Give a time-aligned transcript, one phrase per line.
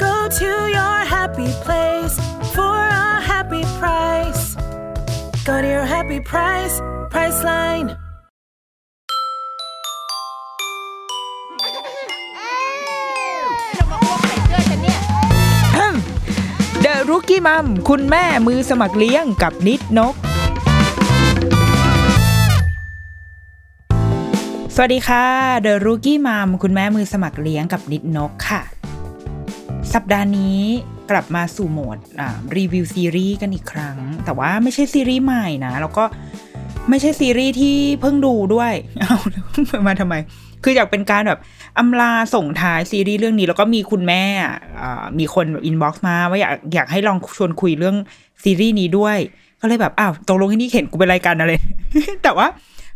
[0.00, 2.16] Go to your happy place
[2.56, 4.56] for a happy price.
[5.44, 6.74] Go to your happy price,
[7.12, 7.88] Priceline.
[16.84, 20.14] The Rookie Mom คุณแม่มือสมัครเลี้ยงกับนิดนก
[24.74, 25.26] สวัสดีค่ะ
[25.66, 28.62] The Rookie Mom คุณแม่มือสมัครเลี้ยงกับนิดนกค่ะ
[29.94, 30.60] สัปดาห์นี้
[31.10, 31.98] กลับมาสู่โหมด
[32.56, 36.04] รีวิวซีรีส์กันอีกครั้ง แต่ว่าไม่ใช่ซีรีส์ใหม่นะ แล้วก็
[36.88, 39.18] ไม่ใช่ซีรีส์ที่เพิ่งดูด้วย เอา
[39.86, 40.14] มาทำไม
[40.64, 41.40] คืออยากเป็นการแบบ
[41.78, 44.22] อำลาส่งท้ายซีรีส์เรื่องนี้ แล้วก็มีคุณแม่
[45.18, 47.96] มีคน inbox มา ว่าอยากอยากให้ลองชวนคุยเรื่อง
[48.42, 49.18] ซีรีส์นี้ด้วย
[49.60, 51.52] ก็เลยแบบอ้าวตกลงที่นี่เห็นกูเป็นรายการอะไร
[52.22, 52.46] แต่ว่า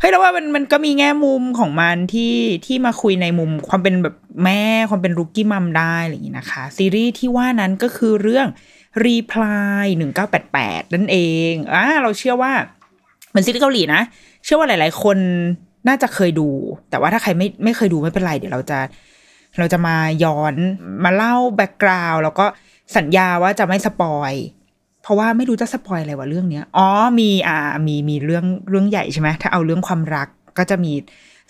[0.06, 2.34] เฮ้ยแล้วว่ามันมันก็มีแง่มุมของมันที่
[2.66, 8.46] ที่มาคุยในมุมความเป็นแบบแม่ความเป็น rookie mom ได้อะไรอย่างนี้นะคะ ซีรีส์ที่ว่านั้นก็คือเรื่อง
[9.06, 9.84] Reply
[10.40, 11.18] 1988 นั่นเอ
[11.50, 12.52] งอ่าเราเชื่อว่า
[13.28, 14.02] เหมือนซีรีส์เกาหลีนะ
[14.44, 15.16] เชื่อว่าหลาย ๆ คน
[15.88, 16.48] น่าจะเคยดู
[16.90, 18.78] แต่ว่าถ้าใครไม่ไม่เคยดูไม่เป็นไร เดี๋ยวเราจะ
[19.58, 20.54] เราจะมาย้อน
[21.04, 22.46] มาเล่า background แล้วก็
[22.96, 24.32] สัญญาว่าจะไม่ spoil
[25.04, 26.88] เพราะว่าไม่รู้จะ spoil อะไรวะเรื่องเนี้ยอ๋อ
[27.18, 30.28] มีอ่ามีมีเรื่องเรื่องใหญ่ใช่ไหมถ้าเอาเรื่องความรัก
[30.58, 30.92] ก็จะมี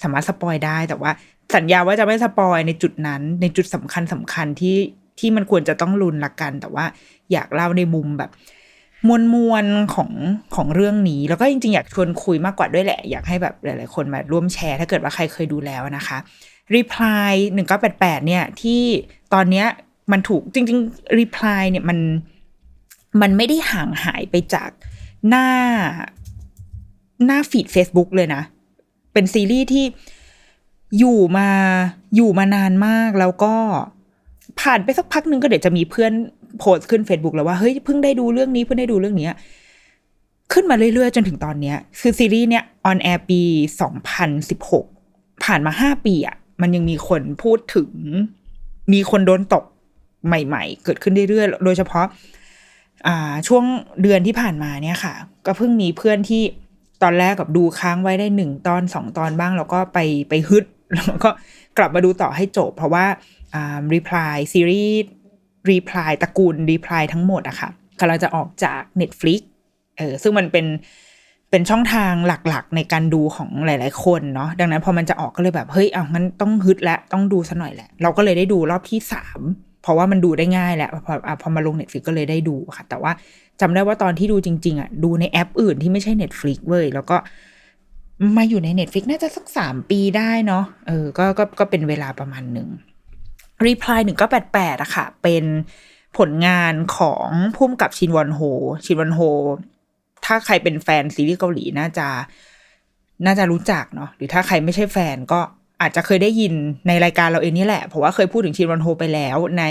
[0.02, 1.10] สามารถ spoil ได้แต่ว่า
[1.56, 4.76] สัญญาว่าจะไม่ spoil ในจุดนั้น ในจุดสำคัญสำคัญที่
[5.18, 6.84] ที่มันควรจะต้องลุ้นละกัน แต่ว่า
[7.32, 8.30] อยากเล่าในมุมแบบ
[9.08, 9.64] มวลมวล
[9.94, 10.10] ของ
[10.56, 16.18] ของเรื่องนี้ แล้วก็จริงๆ อยากชวนคุยมากกว่าด้วยแหละ อยากให้แบบหลายๆคนมาร่วมแชร์ ถ้าเกิดว่าใครเคยดูแล้วนะคะ
[16.74, 17.32] Reply
[17.80, 18.82] 1988เนี่ยที่
[19.34, 19.66] ตอนเนี้ย
[20.12, 21.98] มันถูกจริง ๆ Reply เนี่ยมัน
[23.20, 24.70] มันไม่ได้ห่างหายไปจาก
[25.28, 25.48] หน้า
[27.26, 28.42] หน้า feed Facebook เลยนะ
[29.12, 29.84] เป็นซีรีส์ที่
[30.98, 31.48] อยู่มา
[32.14, 33.54] อยู่มานานมากแล้วก็
[34.60, 36.12] ผ่านไปสักพักหนึ่งก็เดี๋ยวจะมีเพื่อน
[36.58, 39.28] โพสต์ขึ้น Facebook แล้วว่า เฮ้ยเพิ่งได้ดูเรื่องนี้เพิ่งได้ดูเรื่องนี้
[40.52, 43.40] ขึ้นมาเรื่อยๆ จนถึงตอนเนี้ย คือซีรีส์เนี้ย on air ปี
[43.80, 44.84] สองพันสิบหก
[45.44, 47.90] ผ่านมาห้าปีอะ่ะ มันยังมีคนพูดถึง
[48.92, 49.64] มีคนโดนตก
[50.26, 52.06] ใหม่ ๆ เกิดขึ้นเรื่อยๆ โดยเฉพาะ
[53.47, 53.63] ช่วง
[54.01, 55.13] เดือนที่ผ่านมาเนี่ยค่ะ
[55.45, 56.43] ก็เพิ่งมีเพื่อนที่
[57.03, 61.29] ตอนแรกกับดูค้างไว้ได้หนึ่งตอนสองตอนบ้าง แล้วก็ไปไปฮึดแล้วก็
[61.77, 63.05] กลับมาดูต่อให้จบ เพราะว่า
[63.53, 65.11] อ่ารีプライซีรีส์
[65.69, 67.69] รีプライตระกูลรีプライทั้งหมดอะค่ะ
[67.99, 69.41] กำลังจะออกจาก Netflix
[69.97, 70.65] เออซึ่งมันเป็น
[71.49, 79.39] เป็นช่องทางหลักๆ ในการดูของหลายๆคนเนาะดังนั้นพอมันจะออกก็เลยแบบ เฮ้ยอ่ะมันต้องฮึดและต้องดูซะหน่อยแหละ เราก็เลยได้ดูรอบที่สาม
[79.84, 83.12] เพราะว่ามันดูได้ง่ายแหละพอพอมาลง Netflix ก็เลยได้ดูค่ะ แต่ว่า
[83.60, 87.16] จำได้ว่าตอนที่ดูจริง ๆอะดูในแอปอื่นที่ไม่ใช่ Netflix เว้ยแล้วก็
[88.36, 92.68] มาอยู่ใน Netflix น่าจะสักสามปีได้เนาะเออก็ก็ก็เป็นเวลาประมาณหนึ่ง
[93.66, 95.44] Reply หนึ่งก็แปดแปดอะค่ะ เป็น
[96.18, 98.40] ผลงานของพุ่มกับชินวอนโฮ
[98.84, 99.20] ชินวอนโฮ
[100.24, 102.08] ถ้าใครเป็นแฟนซีรีส์เกาหลีน่าจะ
[103.26, 105.40] น่าจะรู้จักเนาะหรือถ้าใครไม่ใช่แฟนก็
[105.80, 106.54] อาจจะเคยได้ยิน
[106.88, 109.64] ในรายการเราเองนี่แหละ เพราะว่าเคยพูดถึงชินวอนโฮไปแล้วใน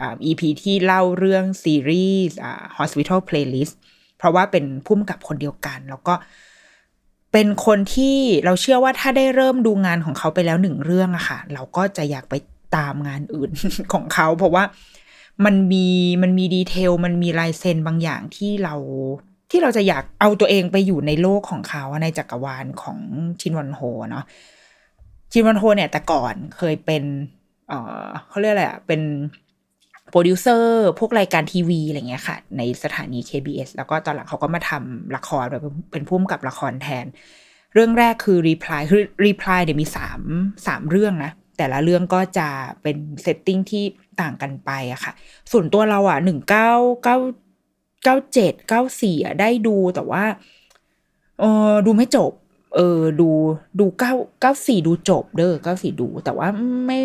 [0.00, 3.74] อ่า EP ที่เล่าเรื่องซีรีส์อ่า Hospital Playlist
[4.18, 6.14] เพราะว่าเป็นพุ่มกับคนเดียวกัน แล้วก็
[7.32, 12.34] เป็นคนที่เราเชื่อว่าถ้าได้เริ่มดูงานของเขาไปแล้วหนึ่งเรื่องอะค่ะ เราก็จะอยากไป
[12.76, 13.50] ตามงานอื่น
[13.92, 14.64] ของเขา เพราะว่า
[15.44, 15.86] มันมี
[16.22, 18.74] มันมี detail มันมีลายเซ็นบางอย่างที่เรา
[19.50, 22.98] ที่เราจะอยากเอาตัวเองไปอยู่ในโลกของเขาในจักรวาลของ
[23.40, 23.80] ชินวันโฮ
[24.10, 24.24] เนาะ
[25.38, 27.04] ชินวันโฮเนี่ยแต่ก่อนเคยเป็น
[27.68, 27.72] เอ
[28.04, 29.00] อเขาเรียกอะไรอะเป็น
[30.10, 35.62] โปรดิวเซอร์พวกรายการทีวีอะไรเงี้ยค่ะ ในสถานี KBS แล้วก็ตอนหลังเขาก็มาทำละครแบบ
[35.92, 37.06] เป็นพุ่มกับละครแทน
[37.74, 40.20] เรื่องแรกคือ Reply คือ Reply เดี๋ยวมีสาม
[40.66, 42.48] สามเรื่องนะ แต่ละเรื่องก็จะ
[42.82, 43.84] เป็น setting ที่
[44.20, 45.12] ต่างกันไปอะค่ะ
[45.52, 46.70] ส่วนตัวเราอะหนึ่งเก้า
[47.02, 47.16] เก้า
[48.04, 50.24] เก้าเจ็ดเก้าสี่อะได้ดูแต่ว่า
[51.40, 52.32] เออดูไม่จบ
[52.74, 53.28] เออดู
[53.80, 56.48] ดูเก้าเก้าสี่ดูจบเด้อเก้าสี่ดู แต่ว่า
[56.86, 57.00] ไม่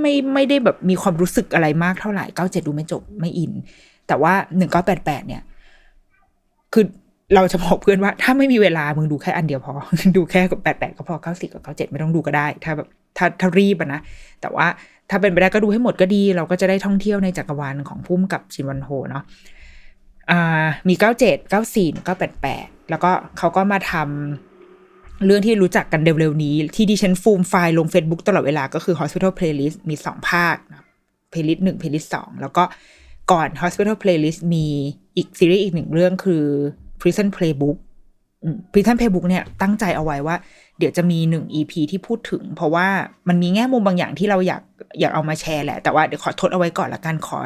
[0.00, 3.52] ไม่ไม่ได้แบบมีความรู้สึกอะไรมากเท่าไหร่เก้าเจ็ดดูไม่จบไม่ in
[4.08, 5.42] แต่ว่าหนึ่งเก้าแปดแปดเนี่ย
[6.72, 6.84] คือ
[7.34, 9.72] เราจะบอกเพื่อนว่า ถ้าไม่มีเวลามึงดูแค่อันเดียวพอ
[10.16, 14.00] ดูแค่กับแปดแปดก็พอเก้าสี่กับเก้าเจ็ดไม่ต้องดูก็ได้ ถ้าแบบถ้าถ้ารีบอะนะ
[14.40, 14.66] แต่ว่า
[15.10, 19.22] ถ้าเป็นไปได้ก็ดูให้หมดก็ดี เราก็จะได้ท่องเที่ยวในจักรวาลของพุ่มกับชินวันโฮเนาะ
[20.30, 24.49] อ่ามีเก้าเจ็ดเก้าสี่เก้าแปดแปดแล้วก็เขาก็มาทำ
[25.26, 30.84] เรื่องที่รู้จักกันเร็วๆนี้ ที่ดิฉันฟูมไฟล์ลง Facebook ตลอดเวลาก็คือ Hospital Playlist มีสองภาคนะ
[31.32, 32.64] Playlist หนึ่ง Playlist สองแล้วก็
[33.32, 34.66] ก่อน Hospital Playlist มี
[35.16, 36.44] อีกซีรีส์อีกหนึ่งเรื่องคือ
[37.00, 37.76] Prison Playbook
[38.72, 40.36] Prison Playbook เนี่ยตั้งใจเอาไว้ว่า
[40.78, 42.86] เดี๋ยวจะมีหนึ่ง EP ที่พูดถึง เพราะว่า
[43.28, 44.62] มันมีแง่มุมบางอย่างที่เราอยาก
[45.00, 47.38] อยากเอามาแชร์แหละ แต่ว่าเดี๋ยวขอทดเอาไว้ก่อนละกันขอ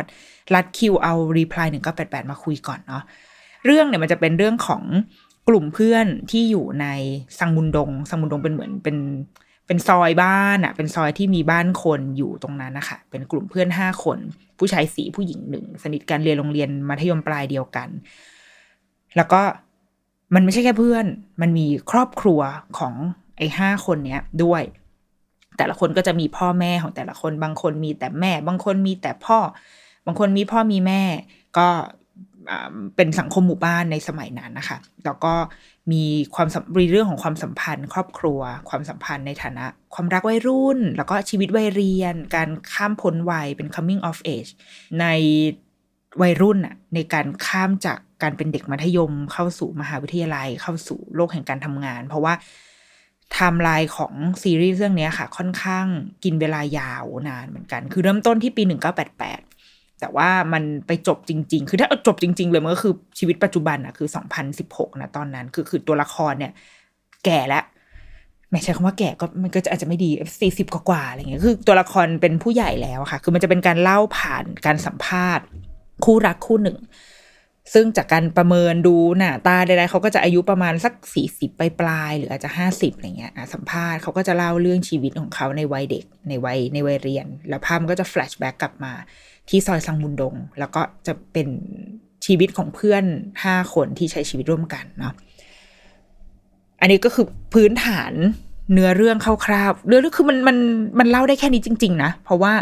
[0.54, 3.02] รัดคิวเอา reply หนึ่งก็แปดแปดมาคุยก่อนเนาะ
[3.66, 4.82] เรื่องเนี่ยมันจะเป็นเรื่องของ
[5.48, 6.86] กลุ่มเพื่อนที่อยู่ใน
[7.38, 8.96] ซังมุนดงซังมุนดงเป็นเหมือนเป็น
[9.66, 14.18] เป็นซอยบ้านอะเป็นซอยที่มีบ้านคนอยู่ตรงนั้นนะคะเป็นกลุ่มเพื่อนห้าคน
[14.58, 17.88] ผู้ชายสี่ผู้หญิงหนึ่งสนิทกันเรียนโรงเรียนมัธยมปลายเดียวกัน
[19.16, 19.42] แล้วก็
[20.34, 21.06] มันไม่ใช่แค่เพื่อน
[21.40, 22.40] มันมีครอบครัว
[22.78, 22.94] ของ
[23.38, 24.62] ไอ้ห้าคนเนี้ยด้วย
[25.56, 29.38] แต่ละคนก็จะมีพ่อแม่ของแต่ละคน บางคนมีแต่แม่ บางคนมีแต่พ่อ
[30.06, 31.02] บางคนมีพ่อมีแม่
[31.58, 31.68] ก็
[32.96, 35.34] เป็นสังคมหมู่บ้านในสมัยนั้นนะคะ แล้วก็
[35.92, 36.04] มี
[36.34, 39.64] ความสัมมีเรื่องของความสัมพันธ์ ครอบครัว ความสัมพันธ์ในฐานะ
[39.94, 44.50] ความรักวัยรุ่น แล้วก็ชีวิตวัยเรียน การข้ามพ้นวัยเป็น coming of age
[45.00, 45.06] ใน
[46.22, 52.34] วัยรุ่นอะในการข้ามจากการเป็นเด็กมัธยม เข้าสู่มหาวิทยาลัย เข้าสู่โลกแห่งการทำงาน เพราะว่า
[53.32, 54.12] ไทม์ไลน์ของ
[54.42, 55.86] ซีรีส์เรื่องนี้ค่ะ ค่อนข้าง
[56.24, 59.53] กินเวลายาวนานเหมือนกัน คือเริ่มต้นที่ปี 1988
[60.00, 64.08] แต่ว่ามันไปจบจริง ๆ คือถ้าเอาจบจริง ๆ เลยมันก็คือชีวิตปัจจุบันอะคือ
[64.54, 66.52] 2016นะตอนนั้น คือคือตัวละครเนี่ย
[67.24, 67.64] แก่แล้ว
[68.50, 70.10] ไม่ใช่คำว่าแก่ก็มันก็จะอาจจะไม่ดี
[70.40, 75.44] สี่สิบกว่าๆอะไรเงี้ยคือตัวละครเป็นผู้ใหญ่แล้วอะค่ะ คือมันจะเป็นการเล่าผ่านการสัมภาษณ์
[76.04, 76.78] คู่รักคู่หนึ่ง
[77.74, 81.50] ซึ่งจากการประเมินดูหน้าตาใดๆเขาก็จะอายุประมาณสักสี่สิบ
[81.80, 88.92] ปลายๆหรืออาจจะห้าสิบอะไรเงี้ยอะสัมภาษณ์เขาก็จะเล่าเรื่องชีวิตของเขาในวัยเด็กในวัยในวัยเรียน แล้วภาพมันก็จะแฟลชแบ็กกลับมา
[89.48, 91.48] ที่ซอยซังมุนดง แล้วก็จะเป็น
[92.26, 93.04] ชีวิตของเพื่อน
[93.44, 95.14] ห้าคนที่ใช้ชีวิตร่วมกันเนาะ
[96.80, 98.12] อันนี้ก็คือพื้นฐาน
[98.72, 100.56] เนื้อเรื่องคร่าวๆเรื่องคือมันมัน
[100.98, 102.52] มันเล่าได้แค่นี้จริง ๆ นะ เพราะว่า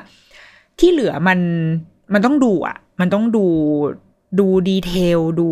[0.79, 1.39] ที่เหลือมัน
[2.13, 3.47] มันต้องดูอะ มันต้องดู
[4.41, 5.49] ดูดีเทลดู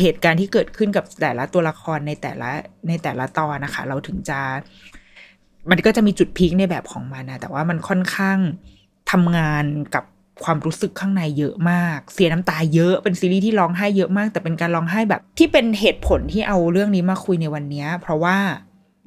[0.00, 2.50] เหตุการณ์ที่เกิดขึ้นกับแต่ละตัวละครในแต่ละ
[2.88, 4.38] ในแต่ละตอนนะคะ เราถึงจะ
[5.70, 8.38] มันก็จะมีจุดพีคในแบบของมันนะแต่ว่ามันค่อนข้าง
[9.10, 9.64] ทำงาน
[9.94, 10.04] กับ
[10.44, 18.36] ความรู้สึกข้างในเยอะมาก เสียน้ำตาเยอะ เป็นซีรีส์ที่ร้องไห้เยอะมาก แต่เป็นการร้องไห้แบบ ที่เป็นเหตุผลที่เอาเรื่องนี้มาคุยในวันนี้ เพราะว่า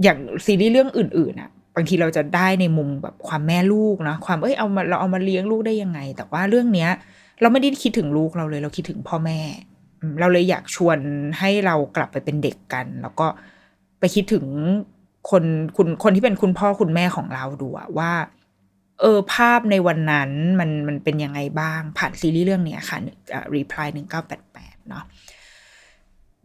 [0.03, 6.89] อย่างซีรีส์เรื่องอื่นๆอะบางทีเราจะได้ในมุมแบบความแม่ลูกนะความเอ้ยเอามาเราเอามาเลี้ยงลูกได้ยังไง แต่ว่าเรื่องเนี้ย
[7.41, 9.39] เราไม่ได้คิดถึงลูกเราเลย เราคิดถึงพ่อแม่
[10.19, 10.97] เราเลยอยากชวน
[11.39, 13.27] ให้เรากลับไปเป็นเด็กกัน แล้วก็
[13.99, 14.45] ไปคิดถึง
[15.29, 15.43] คน
[15.77, 18.11] คุณคนที่เป็นคุณพ่อคุณแม่ของเราดูอะว่า
[19.01, 22.97] เออภาพในวันนั้นมันมันเป็นยังไงบ้างผ่านซีรีส์เรื่องเนี้ยค่ะ
[23.33, 25.03] อ่า reply หนึ่งเก้าแปดแปดเนาะ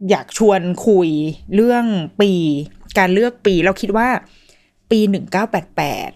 [0.09, 1.09] อยากชวนคุย
[1.55, 1.85] เรื่อง
[2.21, 2.31] ปี
[2.97, 4.07] การเลือกปีเราคิดว่า
[4.91, 6.09] ปีหนึ่งเก้าแปดแปด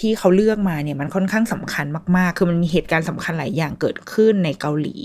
[0.00, 4.96] ที่เขาเลือกมาเนี่ยมันค่อนข้างสำคัญมากๆ คือมันมีเหตุการณ์สำคัญหลายอย่างเกิดขึ้นในเกาหลี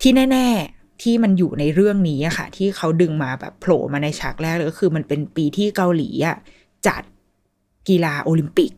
[0.00, 6.36] ที่แน่ ๆที่มันอยู่ในเรื่องนี้อะค่ะ ที่เขาดึงมาแบบโผล่มาในฉากแรกเลยก็คือมันเป็นปีที่เกาหลีอะ
[6.86, 7.02] จัด
[7.88, 8.72] กีฬาโอลิมปิก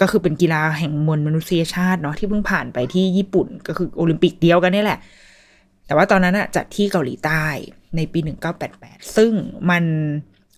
[0.00, 4.98] ก็คือเป็นกีฬาแห่งมวลมนุษยชาติเนาะที่เพิ่งผ่านไปที่ญี่ปุ่น ก็คือโอลิมปิกเดียวกันนี่แหละ
[5.86, 7.44] แต่ว่าตอนนั้นอะจัดที่เกาหลีใต้
[7.96, 8.18] ในปี
[8.68, 9.32] 1988 ซึ่ง
[9.70, 9.84] มัน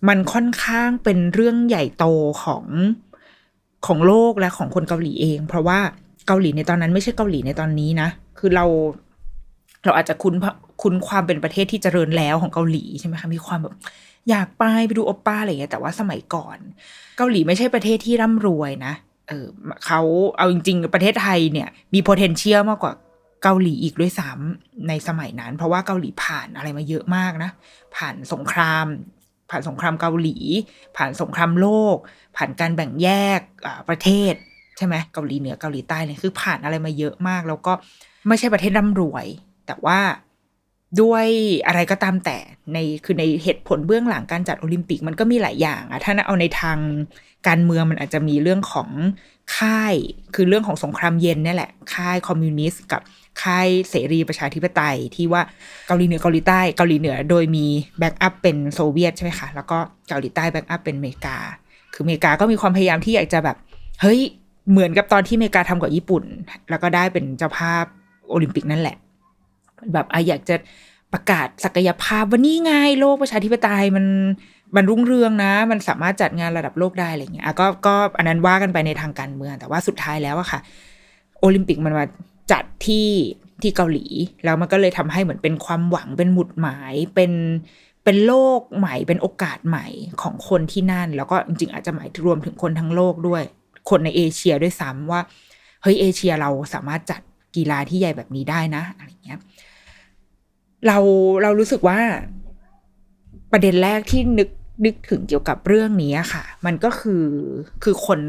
[0.07, 2.05] มันค่อนข้างเป็นเรื่องใหญ่โต
[2.43, 2.65] ของ
[3.87, 5.79] ของโลกและของคนเกาหลีเอง เพราะว่า
[6.27, 8.65] เกาหลีในตอนนั้นไม่ใช่เกาหลีในตอนนี้นะ คือเรา
[9.85, 10.35] เราอาจจะคุ้น
[10.81, 13.75] คุ้นความเป็นประเทศที่เจริญแล้วของเกาหลีใช่ไหมคะมีความแบบ
[14.29, 16.57] อยากไปไปดูโอปป้าอะไรอย่างเงี้ยแต่ว่าสมัยก่อน
[17.17, 18.93] เกาหลีไม่ใช่ประเทศที่ร่ำรวยนะ
[19.29, 19.47] เออ
[19.85, 20.01] เขา
[20.37, 22.93] เอาจริง ๆ ประเทศไทยเนี่ย มี potential มากกว่า
[23.43, 27.51] เกาหลีอีกด้วยซ้ำในสมัยนั้น เพราะว่าเกาหลีผ่านอะไรมาเยอะมากนะ
[27.95, 28.85] ผ่านสงคราม
[29.49, 30.37] ผ่านสงครามเกาหลี
[30.97, 31.97] ผ่านสงครามโลก
[32.37, 33.39] ผ่านการแบ่งแยก
[33.89, 34.33] ประเทศ
[34.77, 37.73] ใช่ไหมเกาหลีเหนือเกาหลีใต้เนี่ยคือผ่านอะไรมาเยอะมาก แล้วก็
[38.27, 39.25] ไม่ใช่ประเทศร่ำรวย
[39.67, 39.99] แต่ว่า
[41.01, 41.25] ด้วย
[41.67, 42.37] อะไรก็ตามแต่
[42.73, 46.77] ในคือในเหตุผลเบื้องหลังการจัดโอลิมปิกมันก็มีหลายอย่างอะถ้าเอาในทาง
[47.47, 48.89] การเมืองมันอาจจะมีเรื่องของ
[49.57, 49.95] ค่าย
[50.35, 53.01] คือเรื่องของสงครามเย็นนี่แหละ ค่ายคอมมิวนิสต์กับ
[53.43, 55.41] ค่ายเสรีประชาธิปไตยที่ว่า
[55.87, 57.65] เกาหลีเหนือเกาหลีใต้เกาหลีเหนือโดยมี
[57.99, 59.77] backup เป็นโซเวียตใช่ไหมคะ แล้วก็
[60.09, 61.37] เกาหลีใต้ backup เป็นอเมริกา
[61.93, 63.57] คืออเมริกาก็มีความพยายามที่อยากจะแบบ
[64.01, 64.19] เฮ้ย
[64.71, 66.23] เหมือนกับตอนที่อเมริกาทำกับญี่ปุ่น
[66.69, 67.85] แล้วก็ได้เป็นเจ้าภาพ
[68.29, 68.97] โอลิมปิกนั่นแหละ
[69.93, 70.55] แบบออยากจะ
[71.13, 74.05] ประกาศศักยภาพว่านี่ไงโลกประชาธิปไตยมัน
[74.75, 80.59] มันรุ่งเรืองนะ มันสามารถจัดงานระดับโลกได้อะไรเงี้ยก็ก็อันนั้นว่ากันไปในทางการเมือง แต่ว่าสุดท้ายแล้วอะค่ะ
[81.39, 82.05] โอลิมปิกมันมา
[82.51, 83.09] จัดที่
[83.61, 84.05] ที่เกาหลี
[84.43, 87.31] แล้วมันก็เลยทำให้เหมือนเป็นความหวังเป็นหมุดหมายเป็น
[88.03, 89.87] เป็นโลกใหม่เป็นโอกาสใหม่
[90.21, 93.43] ของคนที่นั่น แล้วก็จริงๆอาจจะหมายรวมถึงคนทั้งโลกด้วย
[93.89, 95.21] คนในเอเชียด้วยซ้ำว่า
[95.81, 97.21] เฮ้ยเอเชียเราสามารถจัด
[97.55, 99.39] กีฬาที่ใหญ่แบบนี้ได้นะอะไรเงี้ย
[100.87, 100.97] เรา
[101.43, 101.99] เรารู้สึกว่า
[103.51, 104.49] ประเด็นแรกที่นึก
[104.85, 107.25] นึกถึงเกี่ยวกับเรื่องนี้ค่ะ มันก็คือ
[107.83, 108.19] คือคน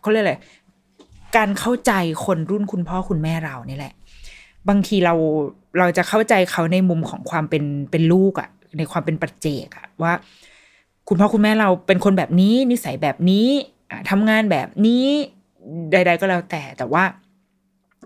[0.00, 0.36] เขาเรียกอะไร
[1.36, 1.92] การเข้าใจ
[2.24, 3.94] คนรุ่นคุณพ่อคุณแม่เรานี่แหละ
[4.68, 5.14] บางทีเรา
[5.78, 8.48] เราจะเข้าใจเขาในมุมของความเป็นเป็นลูกอะ
[8.78, 10.12] ในความเป็นปัจเจกอะว่า
[11.08, 13.46] คุณพ่อคุณแม่เราเป็นคนแบบนี้ นิสัยแบบนี้
[14.10, 15.06] ทำงานแบบนี้
[15.90, 17.04] ใด ๆ ก็แล้วแต่แต่ว่า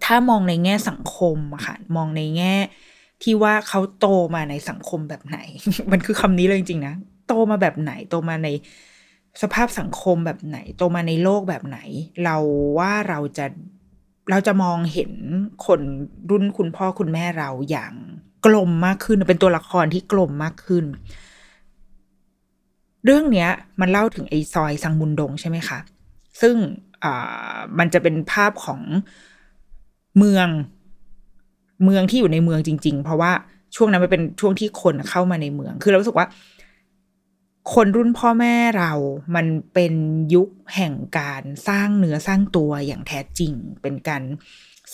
[0.04, 2.54] ถ้ามองในแง่สังคมอะค่ะมองในแง่
[3.26, 5.38] ที่ว่าเขาโตมาในสังคมแบบไหน
[5.92, 6.94] มันคือคำนี้เลยจริงๆนะ
[7.28, 8.48] โตมาแบบไหน โตมาใน
[9.42, 11.78] สภาพสังคมแบบไหน โตมาในโลกแบบไหน
[12.24, 12.36] เรา
[12.78, 13.46] ว่าเราจะ
[14.30, 15.12] เราจะมองเห็น
[15.66, 15.80] คน
[16.30, 17.92] รุ่นคุณพ่อคุณแม่เราอย่าง
[18.46, 20.84] กลมมากขึ้น เป็นตัวละครที่กลมมากขึ้น
[23.04, 25.78] เรื่องเนี้ย มันเล่าถึงไอ้ซอยสังมุนดงใช่ไหมคะ
[26.40, 26.54] ซึ่ง
[27.04, 28.80] อ่ามันจะเป็นภาพของ
[30.18, 30.48] เมือง
[31.84, 33.32] เมืองที่อยู่ในเมืองจริง ๆ เพราะว่า
[33.76, 36.26] ช่วงนั้นมันเป็นช่วงที่คนเข้ามาในเมือง คือเรารู้สึกว่า
[37.74, 38.92] คนรุ่นพ่อแม่เรา
[39.34, 39.94] มันเป็น
[40.34, 43.52] ยุคแห่งการสร้างเนื้อสร้างตัวอย่างแท้จริง
[43.82, 44.22] เป็นการ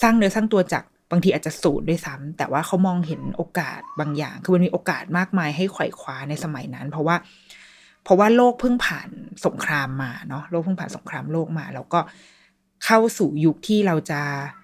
[0.01, 7.17] สร้างเนื้อสร้างตัวจากบางทีอาจจะสูตรด้วยซ้ำแต่ว่าเขามองเห็นโอกาสบางอย่าง คือมันมีโอกาสมากมายให้ไขว่คว้าในสมัยนั้น เพราะว่า
[8.05, 9.09] เพราะว่าโลกเพิ่งผ่าน
[9.47, 14.21] สงครามมาเนาะโลกเพิ่งผ่านสงครามโลกมา แล้วก็เเข้าสู่ยุคที่เราจะ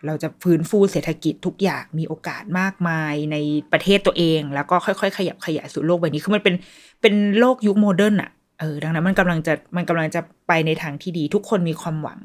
[0.06, 3.36] เราจะฟื้นฟูเศรษฐกิจทุกอย่างมีโอกาสมากมายใน
[3.72, 6.54] ประเทศตัวเอง แล้วก็ค่อยๆ ขยับขยายสู่โลกใบนี้คือมันเป็น
[7.00, 12.20] เป็นโลกยุคโมเดิร์นอะเออดังนั้นมันกำลังจะมันกำลังจะไปในทางที่ดี ทุกคนมีความหวัง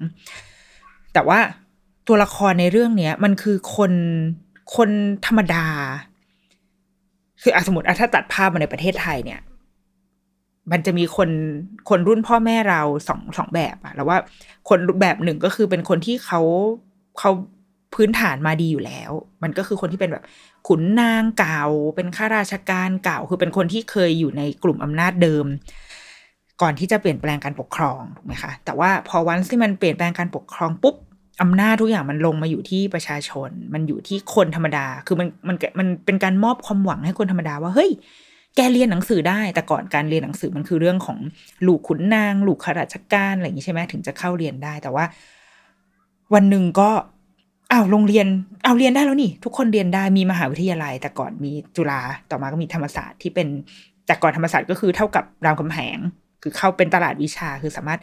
[1.14, 1.40] แต่ว่า
[2.08, 3.92] ตัวละครในเรื่องเนี้ย มันคือคน
[4.76, 4.90] คน
[5.26, 5.66] ธรรมดา
[7.42, 9.40] คืออะสมมติถ้าตัดภาพมาในประเทศไทยเนี่ย
[10.72, 11.30] มันจะมีคน
[11.90, 14.18] คนรุ่นพ่อแม่เราสองสองแบบอะแล้วว่า
[14.70, 16.42] คนแบบหนึ่งก็คือเป็นคนที่เขา
[17.20, 17.32] เขา
[17.96, 19.12] พื้นฐานมาดีอยู่แล้ว
[19.44, 20.24] มันก็คือคนที่เป็นแบบ
[20.68, 21.64] ขุนนางเก่า
[21.96, 25.46] เป็นข้าราชการเก่า คือเป็นคนที่เคยอยู่ในกลุ่มอำนาจเดิม
[26.62, 30.96] ก่อนที่จะเปลี่ยนแปลงการปกครองถูกไหมคะ แต่ว่าพอวันที่มันเปลี่ยนแปลงการปกครองปุ๊บ
[31.42, 37.92] อำนาจทุกอย่างมันลงมาอยู่ที่ประชาชน มันอยู่ที่คนธรรมดา คือมันมันมันเป็นการมอบความหวังให้คนธรรมดาว่าเฮ้ย
[38.56, 41.18] แกเรียนหนังสือได้ แต่ก่อนการเรียนหนังสือมันคือเรื่องของ
[41.68, 45.06] ลูกขุนนาง ลูกข้าราชการอะไรอย่างนี้ใช่ไหมถึงจะเข้าเรียนได้ แต่ว่า
[46.34, 46.90] วันหนึ่งก็
[47.72, 48.28] อ้าวโรงเรียน
[48.64, 53.48] เอาเรียนได้แล้วนี่ ทุกคนเรียนได้มีมหาวิทยาลัย แต่ก่อนมีจุฬาต่อมาก็มีธรรมศาสตร์ที่เป็น
[54.08, 55.98] แต่ก่อนธรรมศาสตร์ก็คือเท่ากับรามคำแหง
[56.42, 58.00] คือเข้าเป็นตลาดวิชาคือสามารถ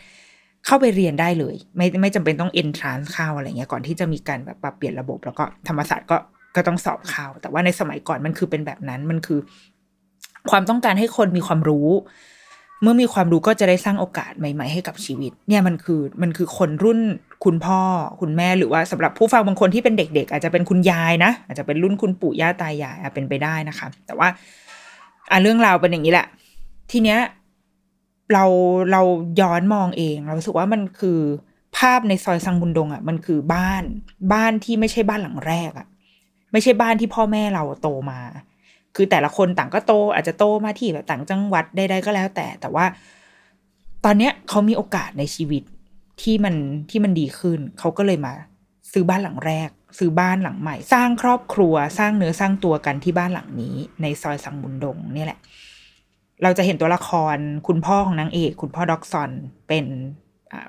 [0.66, 6.16] เข้าไปเรียนได้เลย ไม่ไม่จำเป็นต้อง entrance เข้าอะไรเงี้ยก่อนที่จะมีการแบบปรับเปลี่ยนระบบ แล้วก็ธรรมศาสตร์ก็
[6.56, 9.38] ก็ต้องสอบเข้า แต่ว่าในสมัยก่อนมันคือเป็นแบบนั้นมันคือ
[10.50, 11.88] ความต้องการให้คนมีความรู้
[12.82, 17.00] เมื่อมีความรู้ก็จะได้สร้างโอกาสใหม่ ๆ ให้กับชีวิต เนี่ยมันคือมันคือคนรุ่น
[17.44, 17.80] คุณพ่อ
[18.20, 24.28] คุณแม่หรือว่าสำหรับผู้ฟังบางคนที่เป็นเด็ก ๆ อาจจะเป็นคุณยายนะอาจจะเป็นรุ่นคุณปู่ย่าตายายอาจเป็นไปได้นะคะ แต่ว่า
[25.30, 26.26] อะเรื่องราวเป็นอย่างนี้แหละ
[26.90, 27.20] ทีเนี้ย
[28.32, 28.44] เรา
[28.92, 29.02] เรา
[29.40, 31.18] ย้อนมองเอง เราสึกว่ามันคือ
[31.78, 33.82] ภาพในซอยซังบุนดงอะ มันคือบ้าน
[34.32, 35.86] บ้านที่ไม่ใช่บ้านหลังแรกอะ
[36.52, 38.20] ไม่ใช่บ้านที่พ่อแม่เราโตมา
[38.96, 42.84] คือแต่ละคนต่างก็โต อาจจะโตมาที่แบบต่างจังหวัดใดๆก็แล้ว แต่แต่ว่า
[44.04, 45.62] ตอนเนี้ยเขามีโอกาสในชีวิต
[46.22, 46.54] ที่มัน
[46.90, 48.34] ที่มันดีขึ้น เขาก็เลยมา
[48.92, 55.38] ซื้อบ้านหลังแรก ซื้อบ้านหลังใหม่ สร้างครอบครัวสร้างเนื้อสร้างตัวกันที่บ้านหลังนี้ ในซอยสังบุนดงเนี่ยแหละ
[56.42, 57.36] เราจะเห็นตัวละคร
[57.68, 59.30] คุณพ่อของนางเอก คุณพ่อด็อกซอน
[59.68, 59.84] เป็น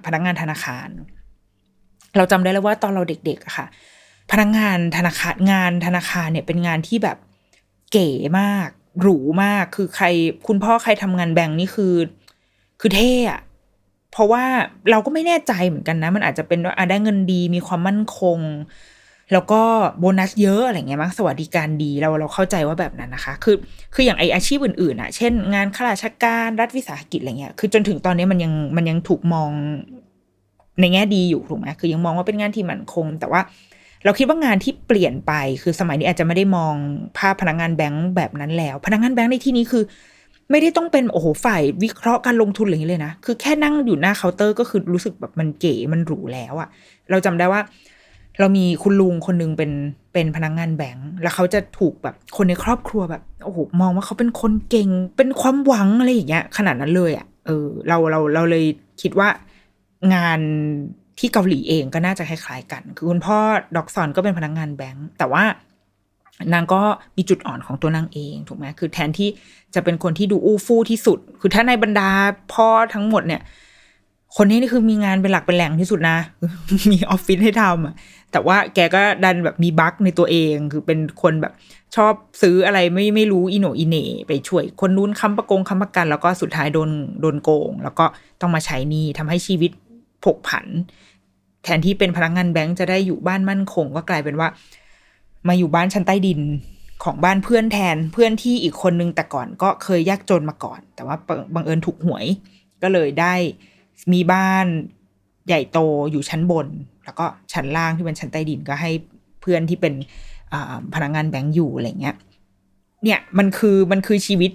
[0.05, 0.87] พนักงานธนาคาร
[2.17, 3.67] เราจำได้แล้วว่าตอนเราเด็กๆอะค่ะ
[4.31, 7.17] พนักงานธนาคารงานธนาคารเนี่ยเป็นงานที่แบบ
[7.91, 8.69] เก๋มาก
[9.01, 10.05] หรูมากคือใคร
[10.47, 11.95] คุณพ่อใครทำงานแบงค์นี่คือ
[12.79, 13.41] คือเท่อะ
[14.11, 14.43] เพราะว่า
[14.91, 18.39] เราก็ไม่แน่ใจเหมือนกันนะ มันอาจจะเป็นว่าได้เงินดีมีความมั่นคง
[19.33, 19.61] แล้วก็
[19.99, 23.55] โบนัสเยอะอะไรเงี้ยมั้งสวัสดิการดีเราเราเข้าใจว่าแบบนั้นนะคะ คือ
[23.93, 29.51] คืออย่างไออาชีพอื่นๆอะเช่น งานข้าราชการรัฐวิสาหกิจอะไรเงี้ยคือจนถึงตอนนี้มันยังมันยังถูกมอง
[30.81, 33.41] ในแง่ดีอยู่ถูกไหมคือยังมองว่าเป็นงานที่มั่นคง แต่ว่า
[34.03, 36.75] เราคิดว่างานที่เปลี่ยนไปคือสมัยนี้อาจจะไม่ได้มอง
[37.17, 39.83] ภาพพนักงานแบงค์แบบนั้นแล้ว พนักงานแบงค์ในที่นี้คือ
[40.51, 46.69] ไม่ได้ต้องเป็นโอ้โหฝ่ายวิเคราะห์การลงทุนอะไรอย่างนี้เลยนะคือแค่นั่งอยู่หน้าเคาน์เตอร์ก็คือรู้สึกแบบมันเก๋มันหรูแล้วอะ
[47.09, 47.61] เราจำได้ว่า
[48.39, 49.71] เรามีคุณลุงคนหนึงเป็น
[50.13, 58.65] เป็นพนักงานแบงค์แล้วเขาจะถูกแบบคนในครอบครัวแบบโอ้โหมองว่าเขาเป็นคนเก่ง เป็นความหวังอะไรอย่างเงี้ยขนาดนั้นเลยอะเออเราเราเราเลย
[59.01, 59.29] คิดว่า
[60.13, 60.39] งาน
[61.21, 63.37] ที่เกาหลีเองก็น่าจะคล้ายๆกัน คือคุณพ่อ
[63.75, 65.43] ดอกซอนก็เป็นพนักงานแบงค์แต่ว่า
[66.53, 66.81] นางก็
[67.17, 69.29] มีจุดอ่อนของตัวนางเองถูกไหมคือแทนที่
[69.75, 72.09] จะเป็นคนที่ดูอู้ฟู่ที่สุด คือถ้าในบรรดา
[72.53, 73.41] พ่อทั้งหมดเนี่ย
[74.37, 76.17] คนนี้นี่คือมีงานเป็นหลักเป็นแหล่งที่สุดนะ
[76.91, 77.95] มีออฟฟิศให้ทำอะ
[78.31, 81.53] แต่ว่าแกก็ดันแบบมีบั๊กในตัวเอง คือเป็นคนแบบ
[81.95, 86.89] ชอบซื้ออะไรไม่ไม่รู้อีโนอีเน่ไปช่วย คนนู้นค้ำประกงค้ำประกัน แล้วก็สุดท้ายโดน
[87.21, 88.05] โดนโกง แล้วก็
[88.41, 89.71] ต้องมาใช้หนี้ทำให้ชีวิต
[90.23, 90.65] ผกผัน
[91.63, 94.47] แทนที่เป็นพนักงานแบงค์จะได้อยู่บ้านมั่นคง ก็กลายเป็นว่า
[95.47, 96.39] มาอยู่บ้านชั้นใต้ดิน
[97.03, 101.15] ของบ้านเพื่อนแทนเพื่อนที่อีกคนนึงแต่ก่อนก็เคยยากจนมาก่อน แต่ว่า
[101.53, 102.25] บังเอิญถูกหวย
[102.83, 103.33] ก็เลยได้
[104.13, 104.65] มีบ้าน
[105.47, 105.79] ใหญ่โต
[106.11, 106.67] อยู่ชั้นบน
[107.05, 108.91] แล้วก็ชั้นล่างที่เป็นชั้นใต้ดินก็ให้
[109.41, 109.93] เพื่อนที่เป็น
[110.93, 112.15] พนักงานแบงก์อยู่อะไรเงี้ย
[113.03, 114.51] เนี่ยมันคือมันคือชีวิต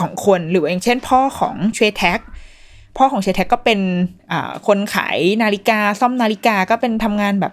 [0.00, 2.20] ของคนหรืออย่างเช่นพ่อของเชแท็ก
[2.96, 3.80] พ่อของเชแท็กก็เป็น
[4.66, 7.52] คนขายนาฬิกาซ่อมนาฬิกาก็เป็นทำงานแบบ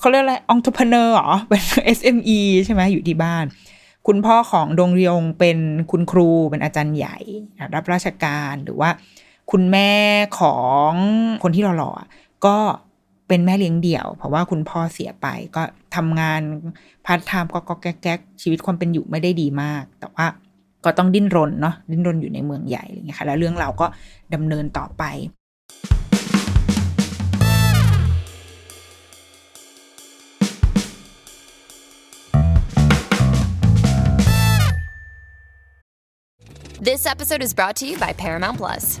[0.00, 1.62] เขาเรียกอะไรองค์ประกอบหรอเป็น
[1.98, 3.44] SME ใช่ไหมอยู่ที่บ้าน
[4.06, 5.58] คุณพ่อของดงเรียงเป็น
[5.90, 7.16] คุณครูเป็นอาจารย์ใหญ่
[7.74, 8.90] รับราชการหรือว่า
[9.50, 9.92] คุณแม่
[10.40, 10.56] ขอ
[10.90, 10.92] ง
[11.42, 12.56] คนที่หล่อๆก็
[13.28, 15.62] เป็นแม่เลี้ยงเดี่ยว เพราะว่าคุณพ่อเสียไปก็
[15.96, 16.40] ทำงาน
[17.06, 20.26] พาร์ทไทม์ก็แก๊กแก๊กชีวิตความเป็นอยู่ไม่ได้ดีมาก แต่ว่า
[20.84, 23.86] ก็ต้องดิ้นรนเนาะดิ้นรนอยู่ในเมืองใหญ่อะไรเงี้ยค่ะแล้วเรื่องเราก็
[24.34, 25.04] ดำเนินต่อไป
[36.88, 39.00] This episode is brought to you by Paramount Plus.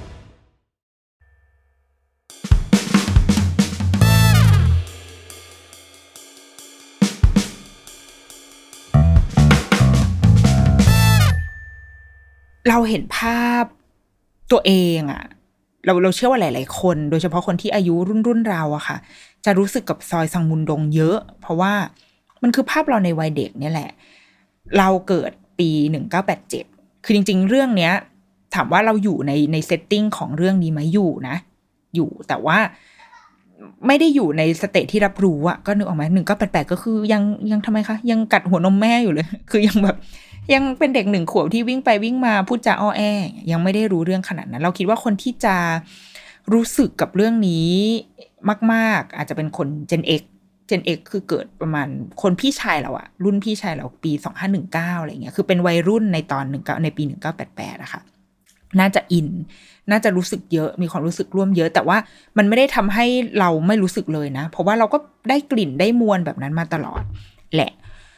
[12.69, 13.63] เราเห็นภาพ
[14.51, 15.23] ตัวเองอะ
[15.85, 18.97] เราเราเชื่อว่าหลาย ๆ คน โดยเฉพาะคนที่อายุรุ่นรุ่นเราอะค่ะ
[19.45, 21.73] จะรู้สึกกับซอยสังมุนดงเยอะ เพราะว่า
[22.41, 23.89] มันคือภาพเราในวัยเด็กเนี่ยแหละ
[24.77, 26.65] เราเกิดปีหนึ่งเก้าแปดเจ็ด
[27.03, 27.93] คือจริง ๆ เรื่องเนี้ย
[28.55, 31.35] ถามว่าเราอยู่ในใน setting ของเรื่องนี้ไหมอยู่นะ
[31.95, 32.57] อยู่แต่ว่า
[33.87, 39.97] ไม่ได้อยู่ใน stage ที่รับรู้อะก็นึกออกไหมหนึ่งเก้าแปดแปดก็คือยังยังทำไมคะ ยังกัดหัวนมแม่อยู่เลย คือยังแบบ
[40.53, 43.01] ยังเป็นเด็กหนึ่งขวบที่วิ่งไปวิ่งมาพูดจาอ้อแอ้
[43.51, 45.55] ยังไม่ได้รู้เรื่องขนาดนั้น เราคิดว่าคนที่จะ
[46.53, 47.69] รู้สึกกับเรื่องนี้
[48.73, 50.21] มาก ๆ อาจจะเป็นคน Gen X
[50.69, 51.87] Gen X คือเกิดประมาณ
[52.21, 58.01] คนพี่ชายเราอะรุ่นพี่ชายเราปีสองห้าหนึ่งเก้าอะไรเงี้ยคือเป็นวัยรุ่นในตอนหนึ่งในปีหนึ่งเก้าแปดแปดอะค่ะ
[58.79, 59.27] น่าจะอิน
[59.91, 61.97] น่าจะรู้สึกเยอะ มีความรู้สึกร่วมเยอะ แต่ว่า
[62.37, 63.05] มันไม่ได้ทำให้
[63.39, 64.97] เราไม่รู้สึกเลยนะ เพราะว่าเราก็
[65.29, 67.03] ได้กลิ่นได้มวลแบบนั้นมาตลอด
[67.55, 67.71] แหละ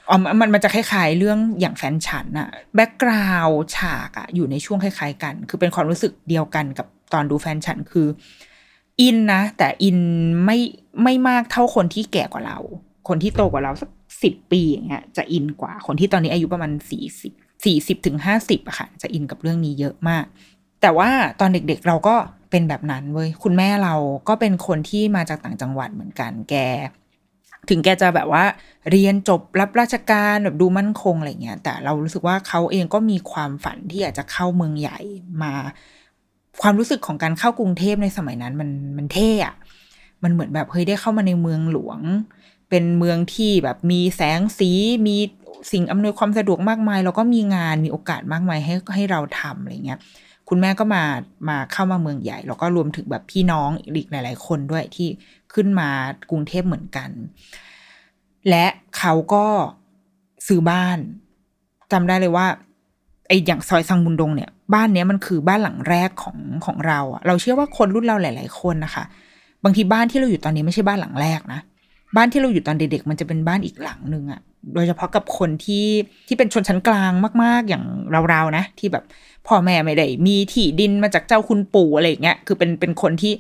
[0.10, 8.08] อ๋อมันมันจะคล้ายๆ เรื่องอย่างแฟนฉันอะแบ็กกราวฉากอะอยู่ในช่วงคล้าย ๆ กัน คือเป็นความรู้สึกเดียวกันกับตอนดูแฟนฉันคือ
[9.02, 10.00] อินนะ แต่อิน
[10.46, 10.58] ไม่
[11.04, 12.60] ไม่มากเท่าคนที่แก่กว่าเรา
[13.08, 13.90] คนที่โตกว่าเราสัก
[14.24, 17.34] สิบปีอย่างเงี้ยจะอินกว่า คนที่ตอนนี้อายุประมาณสี่สิบ
[17.66, 20.26] สี่สิบถึงห้าสิบอะค่ะ จะอินกับเรื่องนี้เยอะมาก
[20.82, 22.16] แต่ว่าตอนเด็กๆเราก็
[22.52, 23.96] เป็นแบบนั้นเว้ยคุณแม่เรา
[24.28, 26.56] ก็เป็นคนที่มาจากต่างจังหวัดเหมือนกัน แก
[27.70, 28.44] ถึงแกจะแบบว่า
[28.92, 35.00] เรียนจบรับราชการแบบดูมั่นคงอะไรเงี้ย แต่เรารู้สึกว่าเขาเองก็มีความฝันที่อยากจะเข้าเมืองใหญ่
[35.44, 35.54] มา
[36.62, 39.56] ความรู้สึกของการเข้ากรุงเทพในสมัยนั้นมันมันเท่อะ
[40.24, 42.00] มันเหมือนแบบเฮ้ยได้เข้ามาในเมืองหลวง
[42.70, 44.72] เป็นเมืองที่แบบมีแสงสี
[45.08, 45.18] มี
[45.72, 50.00] สิ่งอำนวยความสะดวกมากมาย แล้วก็มีงานมีโอกาสมากมายให้ให้เราทำอะไรเงี้ย
[50.50, 51.04] คุณแม่ก็มา
[51.50, 55.08] มาเข้ามาเมืองใหญ่ แล้วก็รวมถึงแบบพี่น้องอีกหลาย ๆ คนด้วยที่
[55.56, 55.90] ขึ้นมา
[56.30, 57.10] กรุงเทพเหมือนกัน
[58.50, 58.66] และ
[58.98, 59.46] เขาก็
[60.48, 60.98] ซื้อบ้าน
[61.92, 62.48] จำได้เลยว่า
[63.28, 69.04] ไออย่างซอยซังมุนดงเนี่ย บ้านเนี้ยมันคือบ้านหลังแรกของของเราอะเราเชื่อว่าคนรุ่นเราหลาย ๆ คนนะคะ
[69.64, 71.60] บางทีบ้านที่เราอยู่ตอนนี้ไม่ใช่บ้านหลังแรกนะ
[72.16, 74.42] บ้านที่เราอยู่ตอนเด็กๆมันจะเป็นบ้านอีกหลังหนึ่งอะ
[74.74, 75.88] โดยเฉพาะกับคนที่
[76.28, 77.12] ที่เป็นชนชั้นกลาง
[77.44, 77.84] มาก ๆ อย่าง
[78.30, 79.04] เราๆนะ ที่แบบ
[79.48, 83.34] พ่อแม่ไม่ได้มีที่ดินมาจากเจ้าคุณปู่อะไรอย่างเงี้ยคือเป็นเป็นคนที่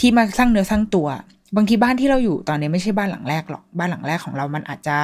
[0.00, 1.08] ที่มาสร้างเนื้อสร้างตัว
[1.56, 4.98] บางทีบ้านที่เราอยู่ตอนนี้ไม่ใช่บ้านหลังแรกหรอก บ้านหลังแรกของเรามันอาจจะ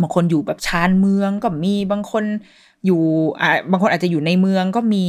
[0.00, 2.24] บางคนอยู่แบบชานเมืองก็มีบางคน
[2.86, 3.00] อยู่
[3.40, 5.04] อ่าบางคนอาจจะอยู่ในเมืองก็มี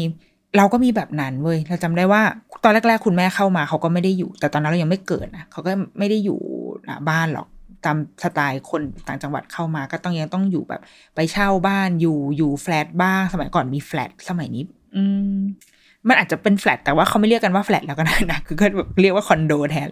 [0.58, 2.22] เราก็มีแบบนั้นเว้ยเราจำได้ว่า
[2.64, 6.40] ตอนแรก ๆ คุณแม่เข้ามาเขาก็ไม่ได้อยู่ แต่ตอนนั้นเรายังไม่เกิดนะเขาก็ไม่ได้อยู่
[6.88, 7.48] อะบ้านหรอก
[7.86, 10.82] ตามสไตล์คนต่างจังหวัดเข้ามาก็ต้องยังต้องอยู่แบบ
[11.16, 14.64] ไปเช่าบ้านอยู่อยู่แฟลตบ้างสมัยก่อนมีแฟลตสมัยนี้
[14.96, 15.04] อื
[15.36, 15.40] ม
[16.08, 19.90] มันอาจจะเป็นแฟลตแต่ว่าเขาไม่เรียกกันว่าแฟลตแล้วก็ได้นะคือก็แบบเรียกว่าคอนโดแทน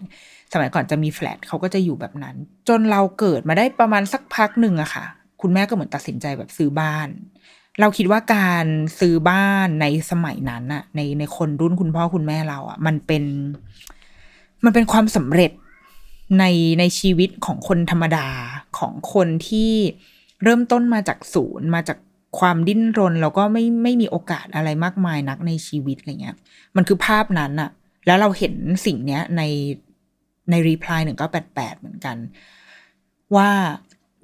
[0.53, 2.35] สมัยก่อนจะมีแฟลตเขาก็จะอยู่แบบนั้น
[2.67, 5.05] จนเราเกิดมาได้ประมาณสักพักหนึ่งอะค่ะ
[5.41, 7.07] คุณแม่ก็เหมือนตัดสินใจแบบซื้อบ้าน
[7.79, 8.65] เราคิดว่าการ
[8.99, 13.23] ซื้อบ้านในสมัยนั้นอะในในคนรุ่นคุณพ่อคุณแม่เราอะมันเป็น
[14.63, 15.51] มันเป็นความสำเร็จ
[16.39, 16.45] ใน
[16.79, 18.27] ในชีวิตของคนธรรมดา
[18.77, 19.71] ของคนที่
[20.43, 21.97] เริ่มต้นมาจากศูนย์มาจาก
[22.38, 26.36] ความดิ้นรน แล้วก็ไม่ไม่มีโอกาสอะไรมากมายนักในชีวิตอะไรเงี้ย
[26.76, 27.70] มันคือภาพนั้นอะ
[28.06, 28.54] แล้วเราเห็น
[28.86, 29.42] สิ่งเนี้ยใน
[30.50, 32.16] ในรีプライหนึ่งก็แปดแปดเหมือนกัน
[33.36, 33.50] ว่า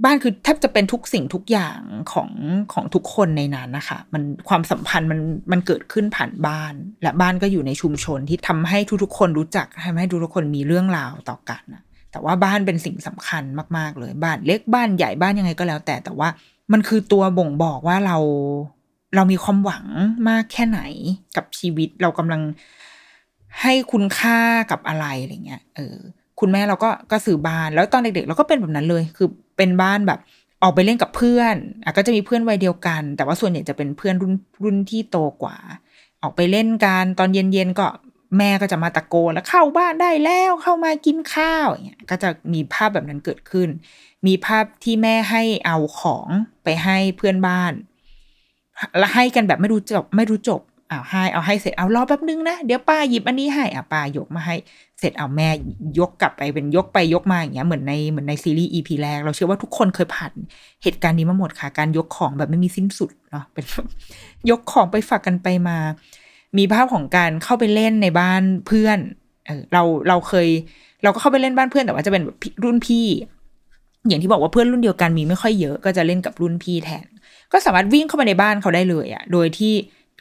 [0.04, 1.80] บ้านคือแทบจะเป็นทุกสิ่งทุกอย่าง
[2.12, 2.30] ของ
[2.72, 5.20] ของทุกคนในนั้นนะคะมันความสัมพันธ์มัน
[5.52, 11.82] มันเกิดขึ้นผ่านบ้าน และบ้านก็อยู่ในชุมชนที่ทำให้ทุกๆคนรู้จักทำให้ทุกๆคนมีเรื่องราวต่อกันนะ
[12.12, 13.44] แต่ว่าบ้านเป็นสิ่งสำคัญ
[13.76, 16.28] มาก ๆ เลย บ้านเล็กบ้านใหญ่บ้านยังไงก็แล้ว แต่แต่ว่า
[16.71, 18.17] มันคือตัวบ่งบอกว่าเรา
[19.15, 19.85] เรามีความหวัง
[20.29, 20.79] มากแค่ไหน
[21.35, 22.41] กับชีวิตเรากำลัง
[23.61, 24.39] ให้คุณค่า
[24.71, 25.97] กับอะไรอะไรเงี้ยเออ
[26.39, 30.19] คุณแม่เราก็ก็ซื้อบ้านแล้วตอนเด็กๆเราก็เป็นแบบนั้นเลย คือเป็นบ้านแบบ
[30.63, 35.57] ออกไปเล่นกับเพื่อนอะก็จะมีเพื่อนวัยเดียวกัน แต่ว่าส่วนใหญ่จะเป็นเพื่อนรุ่นรุ่นที่โตกว่า
[36.21, 37.87] ออกไปเล่นกันตอนเย็นๆก็
[38.37, 43.69] แม่ก็จะมาตะโกนแล้วเข้าบ้านได้แล้วเข้ามากินข้าวอย่างเงี้ยก็จะมีภาพแบบนั้นเกิดขึ้น
[44.27, 46.27] มีภาพที่แม่ให้เอาของ
[46.63, 47.73] ไปให้เพื่อนบ้าน
[48.99, 54.55] แล้วให้กันแบบไม่รู้จบไม่รู้จบเอาให้เอาให้เสร็จเอารอแป๊บนึงนะเดี๋ยวป้าหยิบอันนี้ให้อะป้ายกมาให้
[54.99, 55.47] เสร็จเอาแม่
[55.99, 60.31] ยกกลับไปเป็นยกไปยกมาอย่างเงี้ยเหมือนในเหมือนในซีรีส์ EP แรกเราเชื่อว่าทุกคนเคยผ่าน
[60.83, 63.65] เหตุการณ์นี้มาหมดค่ะ การยกของแบบไม่มีสิ้นสุดเนาะเป็น
[64.49, 65.77] ยกของไปฝากกันไปมา
[66.57, 68.97] มีภาพของการเข้าไปเล่นในบ้านเพื่อน
[69.45, 70.47] เออเราเราเคย
[71.03, 73.07] เราก็เข้าไปเล่นบ้านเพื่อนแต่ว่าจะเป็นแบบรุ่นพี่
[74.07, 77.05] อย่างที่บอกว่าเพื่อนรุ่นเดียวกันมีไม่ค่อยเยอะก็จะเล่นกับรุ่นพี่แทน
[77.51, 79.73] ก็สามารถวิ่งเข้าไปในบ้านเขาได้เลยอะโดยที่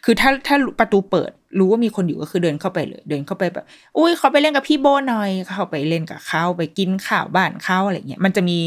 [0.05, 3.64] คือถ้าถ้าประตูเปิดรู้ว่ามีคนอยู่ก็คือเดินเข้าไปเลย เดินเข้าไปแบบ
[3.97, 8.59] อุ้ยเขาไปเล่นกับพี่โบหน่อยเขาไปเล่นกับเขาไปกินข้าวบ้านเขาอะไรเงี้ยมันจะมี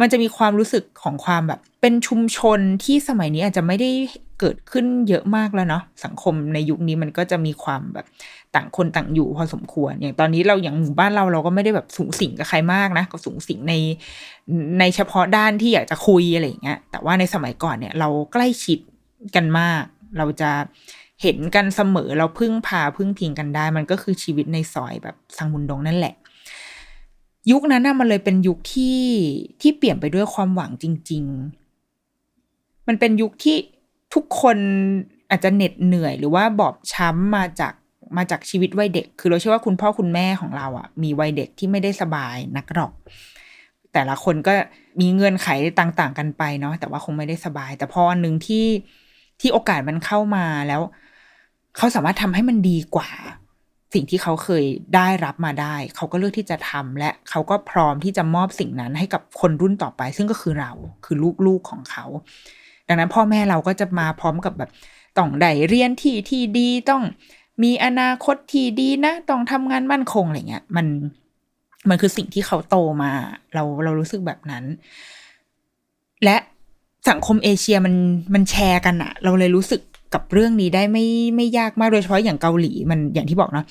[0.00, 3.90] มันจะมีความรู้สึกของความแบบ เป็นชุมชนที่สมัยนี้อาจจะไม่ได้
[4.40, 8.06] เกิดขึ้นเยอะมากแล้วเนาะสังคมในยุคนี้มันก็จะมีความแบบ
[8.54, 13.74] ต่างคนต่างอยู่พอสมควร อย่างตอนนี้เราอย่างหมู่บ้านเราเราก็ไม่ได้แบบสูงสิงกับใครมากนะ ก็สูงสิงใน
[14.80, 18.78] ในเฉพาะด้านที่อยากจะคุยอะไรเงี้ยแต่ว่าในสมัยก่อนเนี่ยเราใกล้ชิด
[19.36, 19.82] กันมาก
[20.18, 20.50] เราจะ
[21.22, 26.14] เห็นกันเสมอเราพึ่งพาพึ่งพิงกันได้ มันก็คือชีวิตในซอยแบบสังมุนดงนั่นแหละ
[27.50, 29.02] ยุคนั้นน่ะมันเลยเป็นยุคที่
[29.60, 31.24] ที่เปลี่ยนไปด้วยความหวังจริง
[32.06, 33.56] ๆ มันเป็นยุคที่
[34.14, 34.58] ทุกคน
[35.30, 37.74] อาจจะเหน็ดเหนื่อย หรือว่าบอบช้ำมาจาก
[38.16, 42.92] มาจากชีวิตวัยเด็ก คือเราเชื่อว่าคุณพ่อคุณแม่ของเราอะ มีวัยเด็กที่ไม่ได้สบายนักหรอก
[43.92, 44.52] แต่ละคนก็
[45.00, 45.48] มีเงื่อนไข
[45.80, 48.66] ต่าง ๆ กันไปเนาะแต่ว่าคงไม่ได้สบาย แต่พออันหนึ่งที่
[49.40, 50.80] ที่โอกาสมันเข้ามาแล้ว
[51.76, 53.10] เขาสามารถทำให้มันดีกว่า
[53.94, 54.64] สิ่งที่เขาเคย
[54.94, 60.72] ได้รับมาได้ เขาก็เลือกที่จะทำและเขาก็พร้อมที่จะมอบสิ่งนั้นให้กับคนรุ่นต่อไป ซึ่งก็คือเรา
[61.04, 61.16] คือ
[61.46, 62.04] ลูกๆของเขา
[62.88, 64.70] ดังนั้นพ่อแม่เราก็จะมาพร้อมกับแบบ
[65.18, 67.02] ต้องได้เรียนที่ที่ดีต้อง
[67.62, 70.86] มีอนาคตที่ดีนะ ต้องทำงานมั่นคงอะไรเงี้ยมัน
[71.88, 73.10] มันคือสิ่งที่เขาโตมา
[73.54, 74.64] เราเรารู้สึกแบบนั้น
[76.24, 76.36] และ
[77.10, 77.94] สังคมเอเชียมัน
[78.34, 79.80] มันแชร์กันอะเราเลยรู้สึก
[80.14, 83.66] กับเรื่องนี้ได้ไม่ไม่ยากมากโดยเฉพาะอย่างเกาหลีมันอย่างที่บอกเนาะ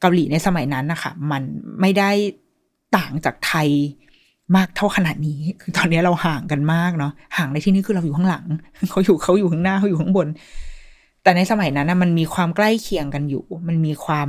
[0.00, 1.42] เกาหลีในสมัยนั้นนะคะมัน
[1.80, 2.10] ไม่ได้
[2.96, 3.68] ต่างจากไทย
[4.56, 8.44] มากเท่าขนาดนี้ คือตอนนี้เราห่างกันมากเนาะห่างในที่นี้คือเราอยู่ข้างหลัง
[8.90, 10.28] เขาอยู่เขาอยู่ข้างหน้าเขาอยู่ข้างบน
[11.22, 14.28] แต่ในสมัยนั้นนะมันมีความใกล้เคียงกันอยู่ มันมีความ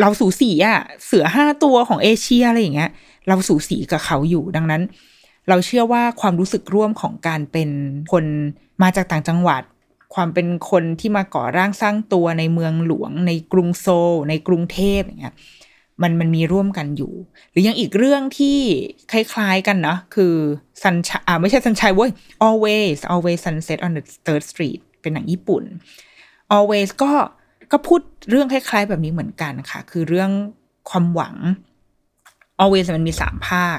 [0.00, 2.90] เราสูสีอะเสือห้าตัวของเอเชียอะไรอย่างเงี้ย
[3.28, 4.82] เราสูสีกับเขาอยู่ดังนั้น
[5.48, 7.70] เราเชื่อว่าความรู้สึกร่วมของการเป็น
[8.12, 8.24] คน
[8.82, 9.62] มาจากต่างจังหวัด
[10.14, 15.34] ความเป็นคนที่มาก่อร่างสร้างตัวในเมืองหลวง ในกรุงโซลในกรุงเทพอย่างเงี้ย
[16.02, 17.12] มันมันมีร่วมกันอยู่
[17.50, 18.58] หรือยังอีกเรื่องที่
[19.12, 20.34] คล้ายๆกันเนาะคือ
[20.82, 22.10] sunshine ไม่ใช่ sunshine เว้ย
[22.46, 25.62] always always sunset on the third street เป็นหนังญี่ปุ่น
[26.56, 27.12] always ก็
[27.72, 30.30] ก็พูดเรื่องคล้าย ๆ แบบนี้เหมือนกันค่ะ คือเรื่อง
[30.90, 31.34] ความหวัง
[32.62, 33.78] always มันมีสามภาค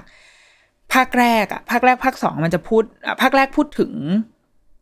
[0.93, 2.83] ภาคแรกอะภาคแรกภาคสองมันจะพูด
[3.21, 3.93] ภาคแรกพูดถึง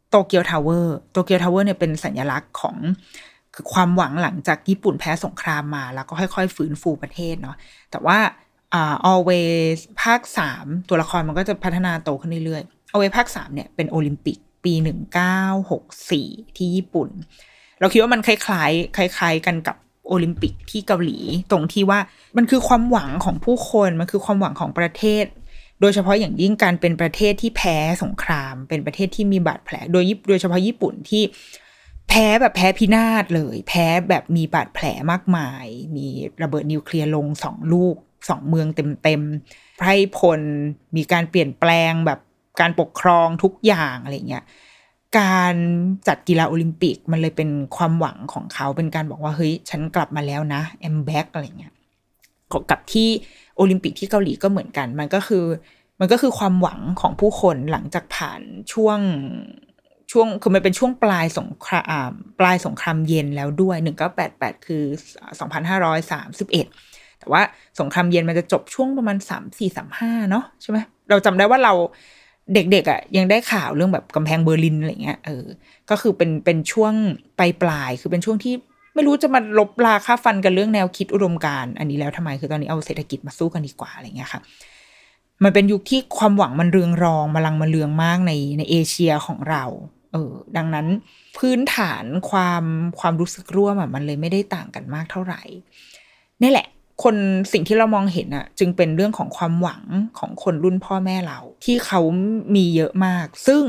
[0.09, 2.75] Tokyo Tower Tokyo Tower เนี่ยเป็นสัญลักษณ์ของ
[3.59, 7.55] คือความหวังหลังจากญี่ปุ่นแพ้สงครามมา แล้วก็ค่อยๆ ฟื้นฟูประเทศเนาะ
[7.91, 8.17] แต่ว่า
[8.73, 15.41] อ่า always ภาคสามตัวละครมันก็จะพัฒนาโตขึ้นเรื่อยๆ always ภาคสามเนี่ยเป็นโอลิมปิกปีหนึ่งเก้า
[15.71, 17.09] หกสี่ที่ญี่ปุ่น
[17.79, 19.75] เราคิดว่ามันคล้ายๆคล้าย ๆ กันกับ
[20.07, 21.17] โอลิมปิกที่เกาหลี
[21.51, 21.99] ตรงที่ว่า
[22.37, 25.25] มันคือความหวังของผู้คน มันคือความหวังของประเทศ
[25.81, 31.23] โดยเฉพาะอย่างยิ่งการเป็นประเทศที่แพ้สงคราม เป็นประเทศที่มีบาดแผล โดยโดยเฉพาะญี่ปุ่นที่
[32.09, 35.65] แพ้แบบแพ้พินาศเลย แพ้แบบมีบาดแผลมากมาย
[35.95, 36.07] มี
[36.41, 37.95] ระเบิดนิวเคลียร์ลงสองลูก
[38.29, 38.67] สองเมือง
[39.03, 40.41] เต็มๆไพร่พล
[40.95, 42.19] มีการเปลี่ยนแปลงแบบ
[42.59, 44.45] การปกครองทุกอย่างอะไรเงี้ย
[45.19, 45.55] การ
[46.07, 51.73] จัดกีฬาโอลิมปิกมันเลยเป็นความหวังของเขาเป็นการบอกว่าเฮ้ยฉันกลับมาแล้วนะ I'm back อะไรเงี้ย
[52.69, 53.09] กับที่
[53.55, 55.45] โอลิมปิกที่เกาหลีก็เหมือนกัน มันก็คือ
[55.99, 58.41] มันก็คือความหวังของผู้คนหลังจากผ่าน
[58.73, 58.99] ช่วง
[60.11, 64.83] ช่วงคือมันเป็นช่วงปลายสงครามปลายสงครามเย็นแล้วด้วยหนึ่งก้าแปดแปดคือ
[65.39, 66.65] สองพันห้าร้อยสามสิบเอ็ด
[67.19, 67.41] แต่ว่า
[67.79, 70.77] สงครามเย็นมันจะจบช่วงประมาณสามสี่สามห้าเนาะใช่ไหม
[71.09, 71.73] เราจำได้ว่าเรา
[72.53, 75.45] เด็กๆอะ่ะยังได้ข่าวเรื่องแบบกำแพงเบอร์ลินอะไรเงี้ยเออ
[75.89, 76.93] ก็คือเป็นเป็นช่วง
[77.39, 78.53] ปลายปลายคือเป็นช่วงที่
[78.95, 84.41] ไม่รู้จะมาลบราค่าฟันกันเรื่องแนวคิดอุดมการณ์อันนี้แล้วทำไมคือตอนนี้เอาเศรษฐกิจมาสู้กันดีกว่าอะไรเงี้ยค่ะ
[85.43, 89.63] มันเป็นยุคที่ความหวังมันเรืองรองมาลังมาเรืองมากในในเอเชียของเรา
[90.11, 90.87] เออดังนั้น
[91.37, 92.63] พื้นฐานความ
[92.99, 95.41] ความรู้สึกร่วมอะมันเลยไม่ได้ต่างกันมากเท่าไหร่
[96.41, 96.67] นี่แหละ
[97.03, 97.15] คน
[97.53, 99.83] สิ่งที่เรามองเห็นอะจึงเป็นเรื่องของความหวัง
[100.19, 102.01] ของคนรุ่นพ่อแม่เรา ที่เขา
[102.55, 103.63] มีเยอะมาก ซึ่ง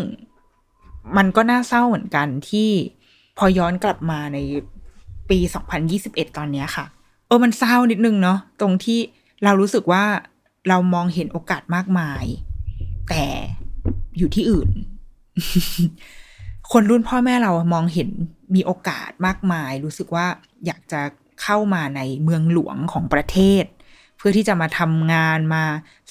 [1.16, 2.70] มันก็น่าเศร้าเหมือนกันที่
[3.38, 4.38] พอย้อนกลับมาใน
[5.30, 5.38] ปี
[5.88, 6.86] 2021 ตอนนี้ค่ะ
[7.26, 8.98] เออมันเศร้านิดนึงเนาะตรงที่
[9.44, 10.04] เรารู้สึกว่า
[10.68, 12.24] เรามองเห็นโอกาสมากมาย
[13.10, 13.24] แต่
[14.18, 14.70] อยู่ที่อื่น
[16.72, 18.10] คนรุ่นพ่อแม่เรามองเห็น
[18.54, 20.26] มีโอกาสมากมาย รู้สึกว่า
[20.66, 21.00] อยากจะ
[21.42, 23.64] เข้ามาในเมืองหลวงของประเทศ
[24.16, 25.64] เพื่อที่จะมาทำงานมา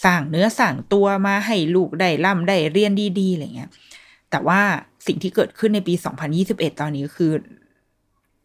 [0.05, 3.69] สร้างเนื้อสร้างตัวมาให้ลูกได้ร่ำได้เรียนดีๆอะไรเงี้ย
[4.31, 4.61] แต่ว่า
[5.07, 5.93] สิ่งที่เกิดขึ้นในปี
[6.37, 7.31] 2021 ตอนนี้คือ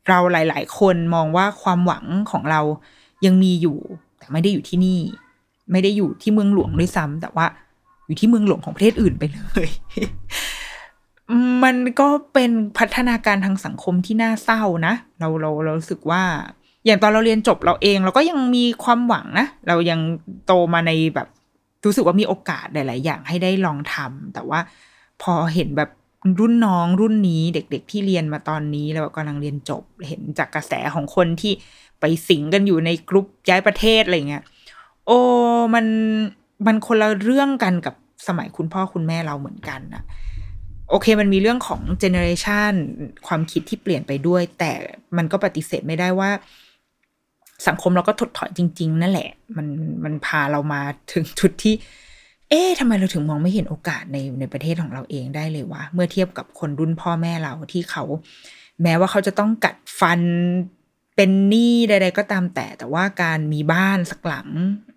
[0.08, 2.60] เราหลาย ๆ คนมองว่าความหวังของเรา
[3.26, 3.78] ยังมีอยู่
[4.18, 5.00] แต่ไม่ได้อยู่ที่นี่
[5.72, 7.46] ไม่ได้อยู่ที่เมืองหลวงด้วยซ้ำแต่ว่า
[8.06, 9.68] อยู่ที่เมืองหลวงของประเทศอื่นไปเลย
[11.64, 16.22] มันก็เป็นพัฒนาการทางสังคมที่น่าเศร้านะ เราเราเราสึกว่า
[16.84, 20.00] อย่างตอนเราเรียนจบเราเอง เราก็ยังมีความหวังนะ เรายัง
[20.46, 21.28] โตมาในแบบ
[21.84, 24.60] รู้สึกว่ามีโอกาสหลาย ๆ อย่างให้ได้ลองทำแต่ว่า
[25.22, 25.90] พอเห็นแบบ
[26.40, 31.52] รุ่นน้องรุ่นนี้เด็ก ๆ ที่เรียนมาตอนนี้แล้วกำลังเรียนจบเห็นจากกระแสของคนที่
[32.00, 34.42] ไปสิงกันอยู่ในกรุ๊ปย้ายประเทศอะไรเงี้ย
[35.06, 35.18] โอ้
[35.74, 35.86] มัน
[36.66, 37.94] มันคนละเรื่องกันกับ
[38.28, 40.02] สมัยคุณพ่อคุณแม่เราเหมือนกันนะ
[40.92, 42.72] โอเคมันมีเรื่องของเจเนอเรชัน
[43.26, 44.72] ความคิดที่เปลี่ยนไปด้วย แต่
[45.16, 46.30] มันก็ปฏิเสธไม่ได้ว่า
[47.66, 49.66] สังคมเราก็ถดถอยจริง ๆ นั่นแหละ มัน
[50.04, 51.74] มันพาเรามาถึงจุดที่
[52.48, 58.04] เอ๊ะทำไมเราถึงมองไม่เห็นโอกาสในในประเทศของเราเองได้เลยวะเมื่อเทียบกับคนรุ่นพ่อแม่เราที่เขา
[58.82, 60.20] แม้ว่าเขาจะต้องกัดฟัน
[61.16, 64.48] เป็นหนี้ใด ๆ ก็ตามแต่ แต่ว่าการมีบ้านสักหลัง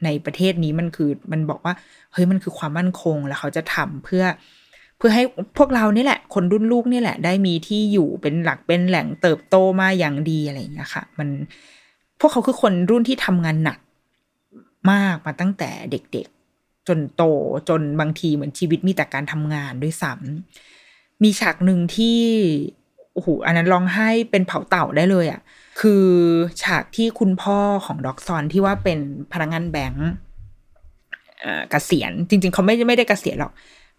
[0.06, 1.74] ในประเทศนี้มันคือ มันบอกว่า
[2.14, 4.24] เฮ้ยมันคือความมั่นคงแล้วเขาจะทำเพื่อ
[4.98, 5.24] เพื่อให้
[5.58, 11.30] พวกเรานี่แหละ คนรุ่นลูกนี่แหละ ได้มีที่อยู่เป็นหลักเป็นแหล่งเติบโตมาอย่างดีอะไรอย่างเงี้ยค่ะ มัน
[12.20, 13.80] พวกเขาคือคนรุ่นที่ทำงานหนัก
[14.92, 17.24] มากมาตั้งแต่เด็กๆ จนโต
[17.70, 22.20] จนบางทีเหมือนชีวิตมีแต่การทำงานด้วยซ้ำมีฉากหนึ่งที่
[23.14, 25.42] โอ้โหอันนั้นร้องไห้เป็นเผาเต่าได้เลยอะ่ะ
[25.80, 26.06] คือ
[26.64, 29.00] ฉากที่คุณพ่อของด็อกซอนที่ว่าเป็น
[29.34, 30.10] พนักงานแบงก์
[31.72, 33.52] เกษียณจริง ๆ เขาไม่ไม่ได้เกษียณหรอก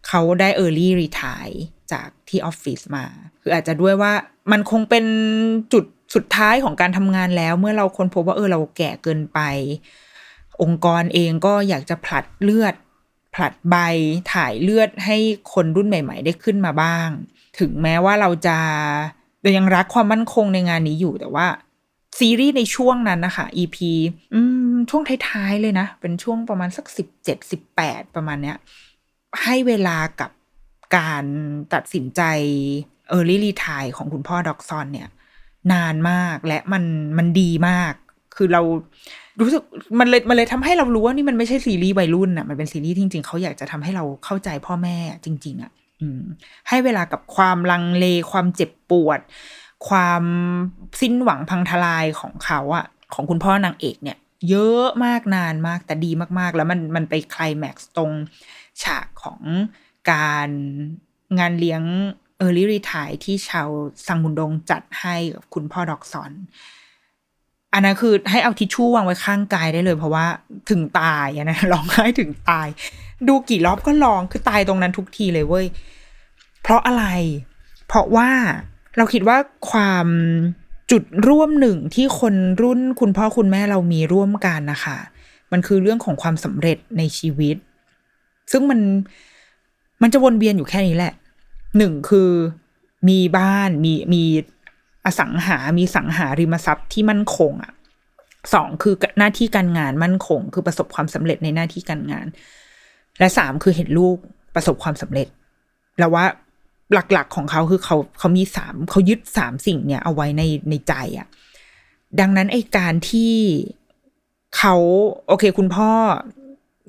[0.06, 1.56] เขาได้ early retire
[1.92, 3.04] จากที่ออฟฟิศมา
[3.42, 4.12] คืออาจจะด้วยว่า
[4.52, 5.04] มันคงเป็น
[5.72, 9.40] จุดสุดท้ายของการทำงานแล้ว เมื่อเราค้นพบว่าเออเราแก่เกินไป
[10.62, 12.74] องค์กรเองก็อยากจะผลัดเลือด
[13.34, 13.76] ผลัดใบ
[14.32, 15.16] ถ่ายเลือดให้
[15.52, 17.08] คนรุ่นใหม่ ๆ ได้ขึ้นมาบ้าง
[17.58, 18.56] ถึงแม้ว่าเราจะ
[19.42, 21.46] เรายังรักความมั่นคงในงานนี้อยู่แต่ว่า
[22.18, 23.76] ซีรีส์ในช่วงนั้นนะคะ EP
[24.90, 28.56] ช่วงท้าย ๆ เลยนะ เป็นช่วงประมาณสักสิบเจ็ดสิบแปดประมาณเนี้ย
[29.42, 30.30] ให้เวลากับ
[30.96, 31.24] การ
[31.74, 32.22] ตัดสินใจ
[33.16, 35.08] Early Retire ของคุณพ่อด็อกซอนเนี่ย
[35.72, 36.84] นานมากและมัน
[37.18, 37.94] มันดีมาก
[38.36, 38.62] คือเรา
[39.40, 39.62] รู้สึก
[40.00, 45.70] มันเลยมันเลยทำให้เรารู้ว่านี่มันไม่ใช่ซีรีส์วัยรุ่นอะมันเป็นซีรีส์จริง ๆ เขาอยากจะทำให้เราเข้าใจพ่อแม่จริง ๆอะ
[46.00, 46.22] อืม
[46.68, 49.20] ให้เวลากับความลังเลความเจ็บปวด
[49.88, 50.22] ความ
[51.00, 54.18] สิ้นหวังพังทลายของเขาอะของคุณพ่อนางเอกเนี่ย
[54.50, 58.10] เยอะมากนานมากแต่ดีมากๆ แล้วมันมันไปคลายแม็กซ์ตรง
[58.82, 59.40] ฉากของ
[60.10, 60.50] การ
[61.38, 61.82] งานเลี้ยง
[62.38, 63.68] early retire ที่ชาว
[64.06, 66.32] ซังมุนดงจัดให้กับคุณพ่อด็อกซอน
[67.72, 70.26] อันนั้นคือให้เอาทิชชู่วางไว้ข้างกายได้เลย เพราะว่า
[70.70, 72.68] ถึงตายนะร้องไห้ถึงตาย
[73.28, 75.66] ดูกี่รอบก็ร้องคือตายตรงนั้นทุกทีเลยเว้ย
[76.62, 77.04] เพราะอะไร
[77.86, 78.30] เพราะว่า
[78.96, 79.36] เราคิดว่า
[79.70, 80.06] ความ
[80.90, 84.98] จุดร่วมหนึ่งที่คนรุ่นคุณพ่อคุณแม่เรามีร่วมกันนะคะ
[85.52, 87.56] มันคือเรื่องของความสำเร็จในชีวิต
[88.52, 88.80] ซึ่งมัน
[90.02, 91.14] มันจะวนเวียนอยู่แค่นี้แหละ
[91.78, 92.30] หนึ่งคือ
[93.08, 94.22] มีบ้านมีมี
[95.06, 97.72] อสังหา มีสังหาริมทรัพย์ที่มั่นคงอะ
[98.54, 102.26] สองคือหน้าที่การงานมั่นคง คือประสบความสำเร็จในหน้าที่การงาน
[103.18, 104.16] และสามคือเห็นลูก
[104.54, 105.28] ประสบความสำเร็จ
[105.98, 106.24] แล้วว่า
[106.92, 111.26] หลักๆของเขาคือเขาเขามีสามเขายึดสามสิ่งเนี่ย เอาไว้ในในใจอะ่ะ
[112.20, 113.34] ดังนั้นไอการที่
[114.56, 114.74] เขา
[115.26, 115.90] โอเค คุณพ่อ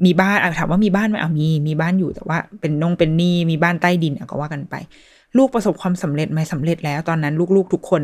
[0.05, 4.75] มีบ้านถามว่ามีบ้านไหมอะมีมีบ้านอยู่แต่ว่า เป็นนงเป็นนี้มีบ้านใต้ดินอะก็ว่ากันไป
[5.37, 8.01] ลูกประสบความสำเร็จไหมสำเร็จแล้วตอนนั้นลูกๆทุกคน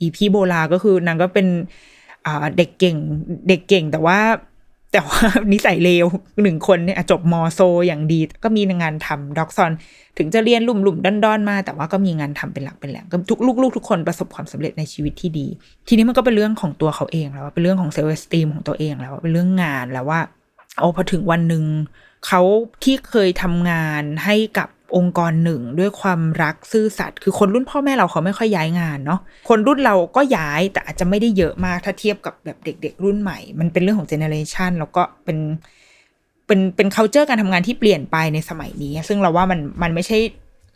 [0.00, 1.46] อีพี่โบลาก็คือนางก็เป็น
[2.56, 2.96] เด็กเก่ง
[3.48, 4.18] เด็กเก่งแต่ว่า
[4.92, 5.20] แต่ว่า
[5.52, 6.06] นิสัยเลว
[6.42, 9.72] หนึ่งคนเนี่ยจบมอโซอย่างดี ก็มีงานทำด็อกซอน
[10.18, 15.46] ถึงจะเรียนลุ่มลุ่มด้อนดอนมา แต่ว่าก็มีงานทำเป็นหลักเป็นแหล่งก็ทุกลูกๆทุกคนประสบความสำเร็จในชีวิตที่ดี
[15.88, 20.20] ทีนี้มันก็เป็นเรื่องของตัวเขาเองแล้วเป็นเรื่องของเซลล์สตีมของตัวเองแล้วเป็นเรื่องงานแล้วว่า
[20.78, 21.64] โอ้พอถึงวันหนึ่ง
[22.26, 22.40] เขา
[22.84, 35.38] ที่เคยทำงานให้กับองค์กรหนึ่งด้วยความรักซื่อสัตย์คือคนรุ่นพ่อแม่เราเขาไม่ค่อยย้ายงานเนาะคนรุ่นเราก็ย้ายแต่อาจจะไม่ได้เยอะมากถ้าเทียบกับแบบเด็ก ๆ รุ่นใหม่ มันเป็นเรื่องของเจเนอเรชันแล้วก็เป็น
[36.46, 40.18] เป็นเป็น culture การทำงานที่เปลี่ยนไปในสมัยนี้ ซึ่งเราว่ามันมันไม่ใช่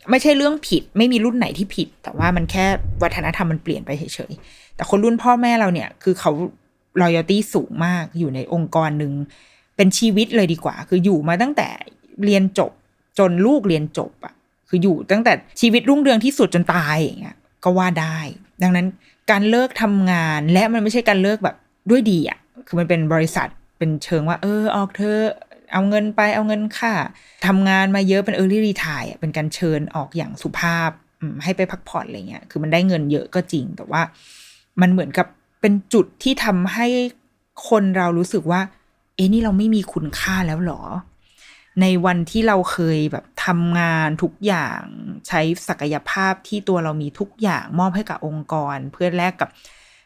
[0.09, 2.65] ไม่ใช่เรื่องผิด ไม่มีรุ่นไหนที่ผิด แต่ว่ามันแค่
[3.03, 6.31] วัฒนธรรมมันเปลี่ยนไปเฉยๆแต่คนรุ่นพ่อแม่เราเนี่ยคือเขา
[7.01, 9.13] loyalty สูงมากอยู่ในองค์กรหนึ่ง
[9.79, 11.69] เป็นชีวิตเลยดีกว่า คืออยู่มาตั้งแต่
[12.25, 12.71] เรียนจบ
[13.19, 14.33] จนลูกเรียนจบอะ
[14.69, 18.17] คืออยู่ตั้งแต่ชีวิตรุ่งเรืองที่สุดจนตายอย่างเงี้ยก็ว่าได้
[18.63, 18.87] ดังนั้น
[19.31, 21.55] การเลิกทำงานและมันไม่ใช่การเลิกแบบ
[21.89, 25.17] ด้วยดีอะคือมันเป็นบริษัทเป็นเชิงว่า เออออกเธอ
[25.73, 26.93] เอาเงินไปเอาเงินค่า
[27.47, 30.89] ทำงานมาเยอะเป็นเออร์ลี่รีทายเป็นการเชิญออกอย่างสุภาพ
[31.43, 34.01] ให้ไปพักผ่อนอะไรเงี้ย คือมันได้เงินเยอะก็จริง แต่ว่า
[34.81, 35.27] มันเหมือนกับ
[35.61, 36.87] เป็นจุดที่ทำให้
[37.69, 38.61] คนเรารู้สึกว่า
[39.19, 40.81] เอ้นี่เราไม่มีคุณค่าแล้วหรอ
[41.81, 44.81] ในวันที่เราเคยแบบทำงานทุกอย่าง
[45.27, 49.49] ใช้ศักยภาพที่ตัวเรามีทุกอย่างมอบให้กับองค์กร เพื่อแลกกับ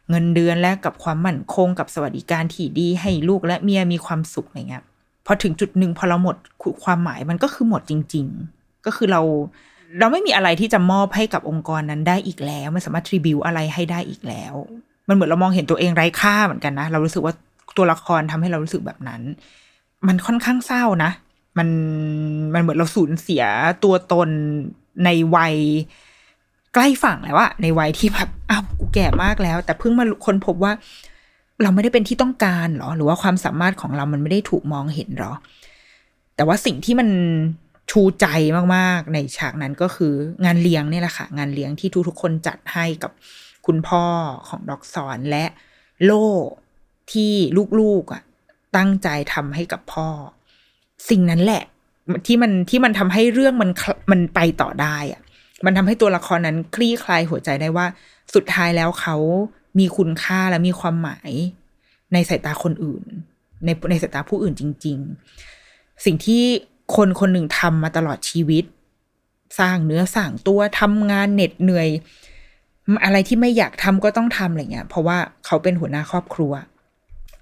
[0.09, 4.83] เงินเดือนแลกกับความมั่นคงกับสวัสดิการที่ดีให้ลูกและเมียมีความสุขอะไรเงี้ย
[5.25, 6.35] พอถึงจุดหนึ่งพอเราหมด
[6.83, 8.25] ความหมายมันก็คือหมดจริง
[8.57, 9.21] ๆ ก็คือเรา
[9.99, 14.53] เราไม่มีอะไรที่จะมอบให้กับองค์กรนั้นได้อีกแล้วไม่สามารถทริบิวอะไรให้ได้อีกแล้ว
[15.07, 17.33] มันเหมือนเรามองเห็นตัวเองไร้ค่าเหมือนกันนะ เรารู้สึกว่า
[17.77, 19.21] ตัวละครทำให้เรารู้สึกแบบนั้น
[20.07, 21.11] มันค่อนข้างเศร้านะ
[21.57, 21.69] มัน
[22.53, 23.43] มันเหมือนเราสูญเสีย
[23.83, 24.29] ตัวตน
[25.05, 25.55] ในวัย
[26.73, 30.73] ใกล้ฝั่งแล้วอะในวัยที่แบบอ้าวกูแก่มากแล้ว แต่เพิ่งมาค้นพบว่า
[31.61, 35.33] เราไม่ได้เป็นที่ต้องการหรอ หรือว่าความสามารถของเรามันไม่ได้ถูกมองเห็นหรอ
[36.35, 37.09] แต่ว่าสิ่งที่มัน
[37.91, 38.25] ชูใจ
[38.75, 40.13] มากๆ ในฉากนั้นก็คือ
[40.45, 43.11] งานเลี้ยงนี่แหละค่ะ งานเลี้ยงที่ทุกๆคนจัดให้กับ
[43.65, 44.03] คุณพ่อ
[44.47, 45.45] ของด็อกสอนและ
[46.03, 46.27] โล่
[47.11, 47.33] ที่
[47.79, 48.23] ลูกๆอะ
[48.77, 50.07] ตั้งใจทำให้กับพ่อ
[51.09, 51.63] สิ่งนั้นแหละ
[52.27, 53.69] ที่มันที่มันทำให้เรื่องมัน
[54.11, 55.21] มันไปต่อได้อะ
[55.65, 57.85] มันทำให้ตัวละครนั้นคลี่คลายหัวใจได้ว่า
[58.33, 59.17] สุดท้ายแล้วเขา
[59.79, 61.31] มีคุณค่าและมีความหมาย
[62.13, 63.03] ในสายตาคนอื่น
[63.65, 64.97] ในในสายตาผู้อื่นจริง
[65.51, 66.43] ๆ สิ่งที่
[66.95, 68.65] คนคนหนึ่งทำมาตลอดชีวิต
[69.59, 71.89] สร้างเนื้อสร้างตัวทำงานเหน็ดเหนื่อย
[73.05, 76.53] อะไรที่ไม่อยากทำก็ต้องทำอะไรเงี้ย เพราะว่าเขาเป็นหัวหน้าครอบครัว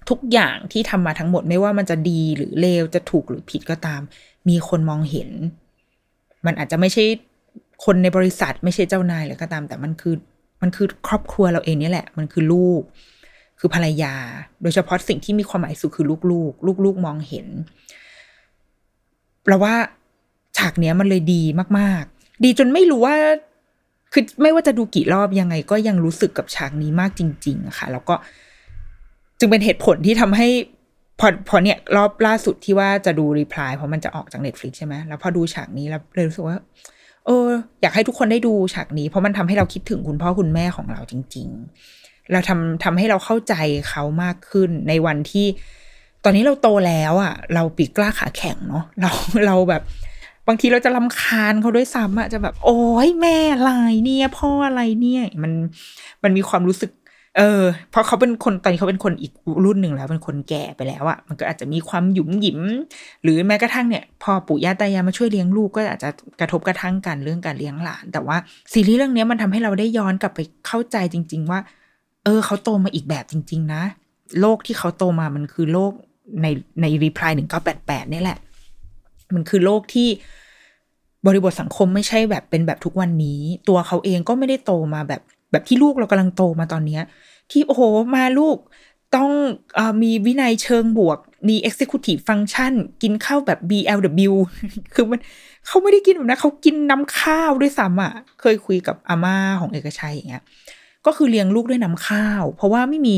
[0.10, 4.02] ทุกอย่างที่ทำมาทั้งหมดไม่ว่ามันจะดีหรือเลวจะถูกหรือผิดก็ตาม
[4.50, 5.30] มีคนมองเห็น
[6.46, 7.04] มันอาจจะไม่ใช่
[7.86, 10.16] คนในบริษัทไม่ใช่เจ้านายหรือก็ตาม แต่มันคือ
[10.62, 12.82] มันคือครอบครัวเราเองนี่แหละ มันคือลูก
[13.60, 14.16] คือภรรยา
[14.62, 17.48] โดยเฉพาะสิ่งที่มีความหมายสุดคือลูกๆ ลูกๆมองเห็น
[19.48, 19.76] เราว่า
[20.58, 21.44] ฉากเนี้ยมันเลยดี
[21.80, 23.16] มากๆ ดีจนไม่รู้ว่า
[24.14, 28.16] คือไม่ว่าจะดูกี่รอบยังไง ก็ยังรู้สึกกับฉากนี้มากจริงๆอะค่ะ แล้วก็
[29.41, 30.49] จึงเป็นเหตุผลที่ทำให้
[31.21, 36.57] พอพอเนี่ยรอบล่าสุดที่ว่าจะดูรีプライเพราะมันจะออกจากเน็ตฟลิกใช่ไหมแล้วพอดูฉากนี้แล้วเลยรู้สึกว่า
[37.27, 37.49] เออ
[37.83, 41.49] อยากให้ทุกคนได้ดูฉากนี้ เพราะมันทำให้เราคิดถึงคุณพ่อคุณแม่ของเราจริง
[41.91, 43.55] ๆ เราทำทำให้เราเข้าใจ
[43.89, 45.47] เขามากขึ้นในวันที่
[46.25, 49.11] ตอนนี้เราโตแล้วอะ่ะ เราปีกกล้าขาแข็งเนาะเรา
[49.47, 49.83] เราแบบ
[50.49, 53.73] บางทีเราจะลำคาญเขาด้วยซ้ำอะจะแบบ โอ้ยแม่อะไร
[54.05, 55.53] เนี่ย พ่ออะไรเนี่ย มัน
[56.23, 56.91] มันมีความรู้สึก
[57.37, 59.33] เออเพราะเขาเป็นคนตอนนี้เขาเป็นคนอีก
[59.65, 62.61] รุ่นหนึ่งแล้วเป็นคนแก่ไปแล้วอะ่ะมันก็อาจจะมีความหยุมหยิม
[63.23, 66.09] หรือแม้กระทั่งเนี่ย พอปู่ย่าตายายมาช่วยเลี้ยงลูกก็อาจจะ
[66.41, 68.37] กระทบกระทั่งกันเรื่องการเลี้ยงหลาน แต่ว่า
[68.73, 71.61] ซีรีส์เรื่องนี้มันทำให้เราได้ย้อนกลับไปเข้าใจจริง ๆ ว่า
[72.25, 73.83] เออเขาโตมาอีกแบบจริง ๆ นะ
[74.41, 75.93] โลกที่เขาโตมามันคือโลก
[76.43, 76.47] ใน
[76.81, 78.39] ในรีプライหนึ่งเก้าแปดแปดนี่แหละ
[79.35, 80.09] มันคือโลกที่
[81.27, 87.02] บริบทสังคมไม่ใช่แบบเป็นแบบทุกวันนี้ ตัวเขาเองก็ไม่ได้โตมาแบบ แบบที่ลูกเรากำลังโตมาตอนเนี้ย
[87.52, 87.82] ที่โอ้โห
[88.16, 88.58] มาลูก
[89.16, 89.30] ต้อง
[89.78, 91.18] อมีวินัยเชิงบวก
[91.50, 94.34] มี executive function กินข้าวแบบ BLW
[94.94, 95.20] คือมัน
[95.68, 100.44] เขาไม่ได้กินแบบนั้นเขากินน้ำข้าวด้วยซ้ำอะ เคยคุยกับอาม่าของเอกชัยอย่างเงี้ย
[101.06, 103.18] ก็คือเลี้ยงลูกด้วยน้ำข้าว เพราะว่าไม่มี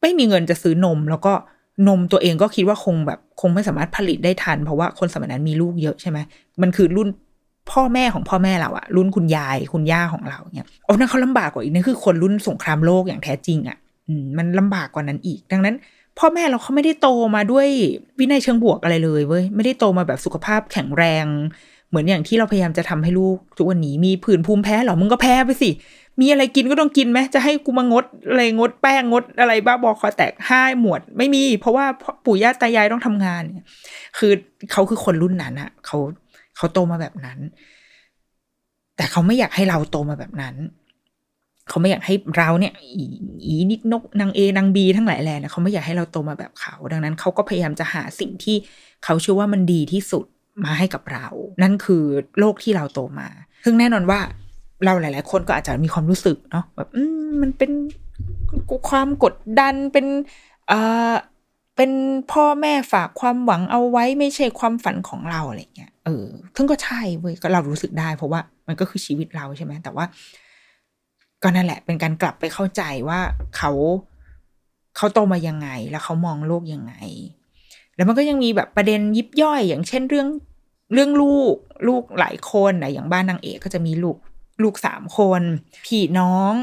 [0.00, 1.32] ไม่มีเงินจะซื้อนม แล้วก็
[1.88, 6.18] นมตัวเองก็คิดว่าคงแบบ คงไม่สามารถผลิตได้ทัน เพราะว่าคนสมัยนั้นมีลูกเยอะใช่ไหม
[6.62, 7.08] มันคือรุ่น
[7.72, 13.78] พ่อแม่ของพ่อแม่เราอะรุ่นคุณยายคุณย่าของเราเนี่ยโอ้นั่นเขาลำบากกว่าอีกนั่นคือคนรุ่นสงครามโลกอย่างแท้จริงอะ
[14.38, 15.74] มันลำบากกว่านั้นอีก ดังนั้น
[16.18, 17.66] พ่อแม่เราเขาไม่ได้โตมาด้วย
[18.18, 21.26] วินัยเชิงบวกอะไรเลยเว้ยไม่ได้โตมาแบบสุขภาพแข็งแรง
[21.88, 25.70] เหมือนอย่างที่เราพยายามจะทำให้ลูกทุกวันนี้มีผื่นภูมิแพ้หรอมึงก็แพ้ไปสิ
[26.20, 31.84] มีอะไรกินก็ต้องกินไหมจะให้กูมางดอะไรงดแป้งงดอะไรบ้าบอคอแตกห้าหมวด ไม่มี เพราะว่า
[32.24, 33.66] ปู่ย่าตายายต้องทำงานเนี่ย
[34.18, 34.32] คือ
[34.72, 35.98] เขาคือคนรุ่นนั้นอะเขา
[36.58, 37.38] เขาโตมาแบบนั้น
[38.96, 40.54] แต่เขาไม่อยากให้เราโตมาแบบนั้น
[41.68, 42.74] เขาไม่อยากให้เราเนี่ย
[43.46, 48.56] อีนิดนกนางเอนางบีทั้งหลายแหล่เนี่ยเขาไม่อยากให้เราโตมาแบบเขา ดังนั้นเขาก็พยายามจะหาสิ่งที่
[49.04, 50.24] เขาเชื่อว่ามันดีที่สุด
[50.64, 51.26] มาให้กับเรา
[51.62, 52.04] นั่นคือ
[52.38, 53.28] โลกที่เราโตมา
[53.64, 54.20] ซึ่งแน่นอนว่า
[54.84, 56.88] เราหลาย ๆ คนก็อาจจะมีความรู้สึกเนาะแบบ
[57.26, 57.70] มมันเป็น
[58.90, 60.06] ความกดดันเป็น
[60.68, 60.78] เอ่
[61.10, 61.14] อ
[61.80, 61.92] เป็น
[62.32, 66.26] พ่อแม่ฝากความหวังเอาไว้ไม่ใช่ความฝันของเราอะไรเงี้ย เออ
[66.56, 70.04] ซึ่งก็ใช่เว้ยก็เรารู้สึกได้เพราะว่า มันก็คือชีวิตเราใช่ไหมแต่ว่า
[71.42, 73.20] ก็นั่นแหละ เป็นการกลับไปเข้าใจว่า
[73.56, 73.72] เขา
[74.96, 76.94] เขาโตมายังไง แล้วเขามองโลกยังไง
[77.96, 80.28] แล้วมันก็ยังมีแบบประเด็นยิบย่อย อย่างเช่นเรื่อง
[80.92, 81.54] เรื่องลูก
[81.88, 84.16] ลูกหลายคนนะอย่างบ้านนางเอกก็จะมีลูก
[84.62, 85.42] ลูกสามคน
[85.86, 86.54] พี่น้อง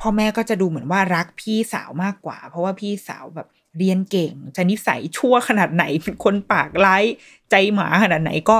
[0.00, 3.48] พ่อแม่ก็จะดูเหมือนว่ารักพี่สาวมากกว่า เพราะว่าพี่สาวแบบ
[3.78, 7.04] เรียนเก่ง จะนิสัยชั่วขนาดไหนเป็นคนปากร้าย
[7.50, 8.56] ใจหมาขนาดไหนก็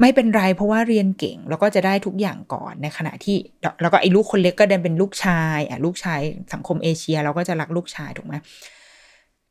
[0.00, 3.36] ไม่เป็นไรเพราะว่าเรียนเก่ง แล้วก็จะได้ทุกอย่างก่อนในขณะที่
[3.82, 6.20] แล้วก็ไอ้ลูกคนเล็กก็เดินเป็นลูกชายอะลูกชาย
[6.52, 8.34] สังคมเอเชียเราก็จะรักลูกชายถูกไหม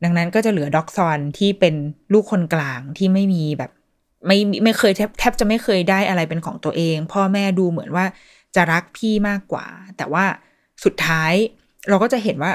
[0.04, 1.76] ดังนั้นก็จะเหลือด็อกซอนที่เป็น
[2.14, 3.72] ลูกคนกลางที่ไม่มีแบบ
[4.28, 8.06] ไม่ไม่เคยแทบแทบจะไม่เคยได้อะไรเป็นของตัวเอง พ่อแม่ดูเหมือนว่า
[8.56, 9.66] จะรักพี่มากกว่า
[9.98, 10.26] แต่ว่า
[10.84, 11.34] สุดท้าย
[11.90, 12.52] เราก็จะเห็นว่า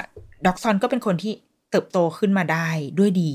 [0.46, 1.32] ด็อกซอนก็เป็นคนที่
[1.70, 3.34] เติบโตขึ้นมาได้ด้วยดี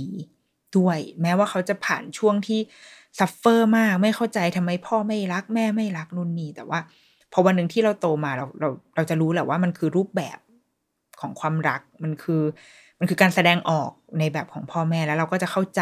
[0.77, 2.59] ด้วย แม้ว่าเขาจะผ่านช่วงที่
[3.19, 6.79] suffer มากไม่เข้าใจทำไมพ่อไม่รักแม่ไม่รักนุ่นนี่แต่ว่า
[7.33, 10.39] พอวันหนึ่งที่เราโตมาเราเราเราจะรู้แหละว่ามันคือรูปแบบ
[11.21, 12.41] ของความรักมันคือ
[12.99, 15.81] มันคือการแสดงออกในแบบของพ่อแม่แล้วเราก็จะเข้าใจ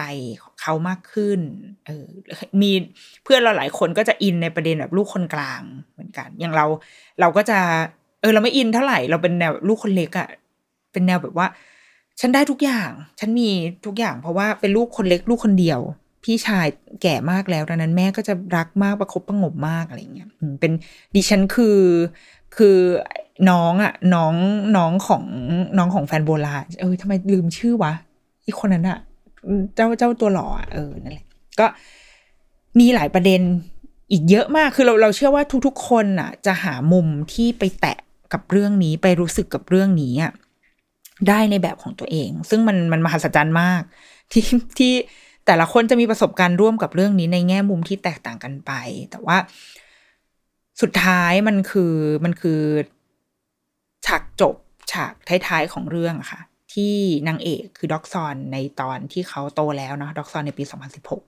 [0.62, 1.40] เขามากขึ้น
[1.86, 2.06] เออ
[2.62, 2.72] มี
[3.24, 5.62] เพื่อนเราหลายคนก็จะอินในประเด็นแบบลูกคนกลาง
[5.94, 6.66] เหมือนกัน อย่างเรา
[7.20, 7.60] เราก็จะ
[8.22, 10.30] เออ เราไม่อินเท่าไหร่ เราเป็นแนวลูกคนเล็กอะ
[10.92, 11.48] เป็นแนวแบบว่า
[12.22, 13.50] ฉันได้ทุกอย่าง ฉันมี
[13.86, 15.80] ทุกอย่าง เพราะว่าเป็นลูกคนเล็กลูกคนเดียว
[16.24, 16.68] พี่ชาย
[17.02, 20.72] แก่มากแล้วดังนั้นแม่ก็จะรักมากประคบประงมมากอะไรเงี้ยเป็น
[21.16, 21.80] ดิฉันคือ
[22.56, 22.78] คือ
[23.50, 24.34] น้องอะน้อง
[24.78, 25.24] น้องของ
[25.78, 27.94] น้องของแฟนโบราณเออทำไมลืมชื่อวะ
[28.46, 29.00] อีกคนนั้นอะ
[29.76, 31.26] เจ้าเจ้าตัวหล่อเออนั่นแหละ
[31.60, 31.66] ก็
[32.80, 33.42] มีหลายประเด็น
[34.12, 37.98] อีกเยอะมากคือเราเราเชื่อว่าทุกๆคนอะจะหามุมที่ไปแตะ
[38.34, 40.32] กับเรื่องนี้ไปรู้สึกกับเรื่องนี้อะ
[41.28, 43.82] ได้ในแบบของตัวเอง ซึ่งมันมันมหัศจรรย์มาก
[44.32, 44.46] ที่
[44.78, 44.94] ที่
[45.46, 48.72] แต่ละคนจะมีประสบการณ์ร่วมกับเรื่องนี้ในแง่มุมที่แตกต่างกันไป
[49.12, 49.38] แต่ว่า
[50.82, 51.94] สุดท้ายมันคือ
[52.24, 52.62] มันคือ
[54.06, 54.56] ฉากจบ
[54.92, 55.14] ฉาก
[55.48, 56.42] ท้ายๆของเรื่องอะค่ะ
[56.74, 56.96] ที่
[57.28, 60.64] นางเอกคือด็อกซอนในตอนที่เขาโตแล้วเนาะด็อกซอนในปี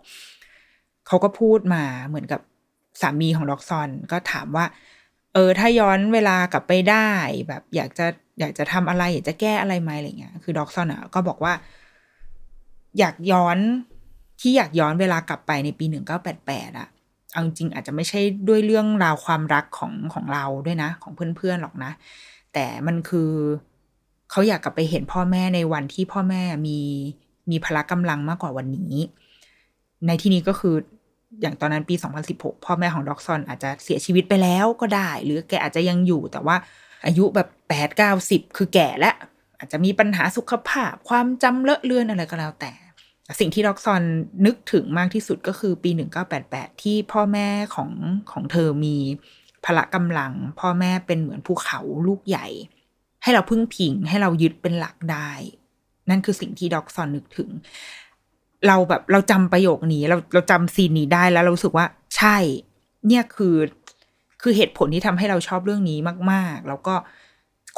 [0.01, 2.41] 2016 เขาก็พูดมาเหมือนกับ
[3.01, 4.65] สามีของด็อกซอนก็ถามว่า
[5.33, 7.09] เออ ถ้าย้อนเวลากลับไปได้
[7.47, 8.07] แบบ อยากจะ
[8.39, 11.53] อยากจะทำอะไร อยากจะแก้อะไรไหมอะไรเงี้ย คือด็อกซอนอะก็บอกว่า
[12.99, 13.57] อยากย้อน
[14.41, 16.87] ที่อยากย้อนเวลากลับไปในปีหนึ่งเก้าแปดแปดอะ
[17.31, 21.91] เอาจริงอาจจะไม่ใช่ด้วยเรื่องราวความรักของของเราด้วยนะ ของเพื่อนๆหรอกนะ
[22.53, 23.31] แต่มันคือ
[24.31, 26.79] เขาอยากกลับไปเห็นพ่อแม่ในวันที่พ่อแม่มี
[27.51, 28.95] มีพละกำลังมากกว่าวันนี้
[30.07, 30.75] ในที่นี้ก็คือ
[31.41, 31.95] อย่างตอนนั้นปี
[32.29, 36.55] 2016 พ่อแม่ของด็อกซอนอาจจะเสียชีวิตไปแล้วก็ได้ หรือแกอาจจะยังอยู่แต่ว่า
[37.05, 39.15] อายุแบบแปดเก้าสิบคือแก่แล้ว
[39.57, 42.71] อาจจะมีปัญหาสุขภาพ ความจำเลอะเลือนอะไรก็แล้วแต่
[43.39, 44.01] สิ่งที่ด็อกซอน
[44.45, 45.89] นึกถึงมากที่สุดก็คือปี
[46.35, 47.91] 1988 ที่พ่อแม่ของ
[48.31, 48.95] ของเธอมี
[49.65, 52.47] พละกำลัง พ่อแม่เป็นเหมือนภูเขาลูกใหญ่
[53.23, 55.31] ให้เราพึ่งพิงให้เรายึดเป็นหลักได้
[56.09, 57.49] นั่นคือสิ่งที่ด็อกซอนนึกถึง
[58.67, 61.85] เราแบบเราจำประโยคนี้ เราเราจำซีนนี้ได้แล้วเราสึกว่า
[62.17, 62.37] ใช่
[63.07, 63.55] เนี่ยคือ
[64.43, 65.99] คือเหตุผลที่ทำให้เราชอบเรื่องนี้
[66.31, 66.95] มาก ๆ แล้วก็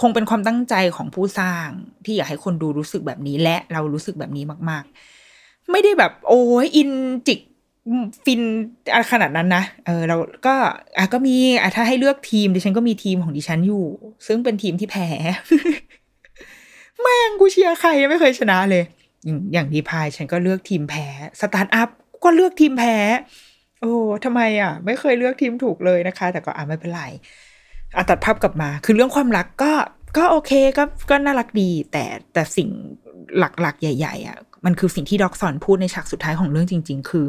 [0.01, 1.67] คงเป็นความตั้งใจของผู้สร้าง
[2.05, 4.83] ที่อยากให้คนดูรู้สึกแบบนี้และเรารู้สึกแบบนี้มาก
[5.27, 6.91] ๆ ไม่ได้แบบ โอ้ยอิน
[7.27, 7.39] จิก
[8.25, 8.41] ฟิน
[9.11, 10.55] ขนาดนั้นนะ เออเราก็
[10.97, 13.85] อะก็มีอะถ้าให้เลือกทีมดิฉันก็มีทีมของดิฉันอยู่
[14.27, 15.07] ซึ่งเป็นทีมที่แพ้
[17.01, 18.83] แม่งกูเชียร์ใครไม่เคยชนะเลย
[19.25, 21.07] อย่างอย่างดีพายฉันก็เลือกทีมแพ้
[21.39, 21.89] สตาร์ทอัพ
[22.23, 22.95] ก็เลือกทีมแพ้
[23.85, 27.03] โอ้ทำไมอะ ไม่เคยเลือกทีมถูกเลยนะคะ แต่ก็อะไม่เป็นไร
[27.95, 29.71] อะตัดภาพกลับมา คือเรื่องความรักก็
[30.17, 32.69] ก็โอเคก็ก็น่ารักดี แต่แต่สิ่ง
[33.39, 37.25] หลักๆ ใหญ่ ๆ อะ มันคือสิ่งที่ด็อกสอนพูดในฉากสุดท้ายของเรื่องจริง ๆ คือ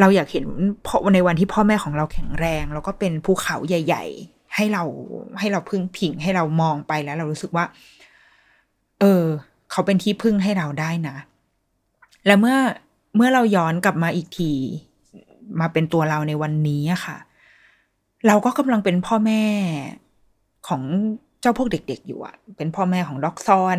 [0.00, 0.44] เราอยากเห็น
[0.86, 4.84] พอในวันที่พ่อแม่ของเราแข็งแรง แล้วก็เป็นภูเขาใหญ่ ๆ ให้เรา
[5.38, 7.64] ให้เราพึ่งพิงให้เรามองไปแล้วเรารู้สึกว่า
[9.00, 9.24] เออ
[9.70, 11.16] เขาเป็นที่พึ่งให้เราได้นะ
[12.26, 12.56] และเมื่อ
[13.16, 14.52] เมื่อเราย้อนกลับมาอีกที
[15.60, 17.16] มาเป็นตัวเราในวันนี้อะค่ะ
[18.26, 19.42] เราก็กำลังเป็นพ่อแม่
[20.68, 20.82] ของ
[21.40, 23.78] เจ้าพวกเด็ก ๆ อยู่อะเป็นพ่อแม่ของด็อกซอน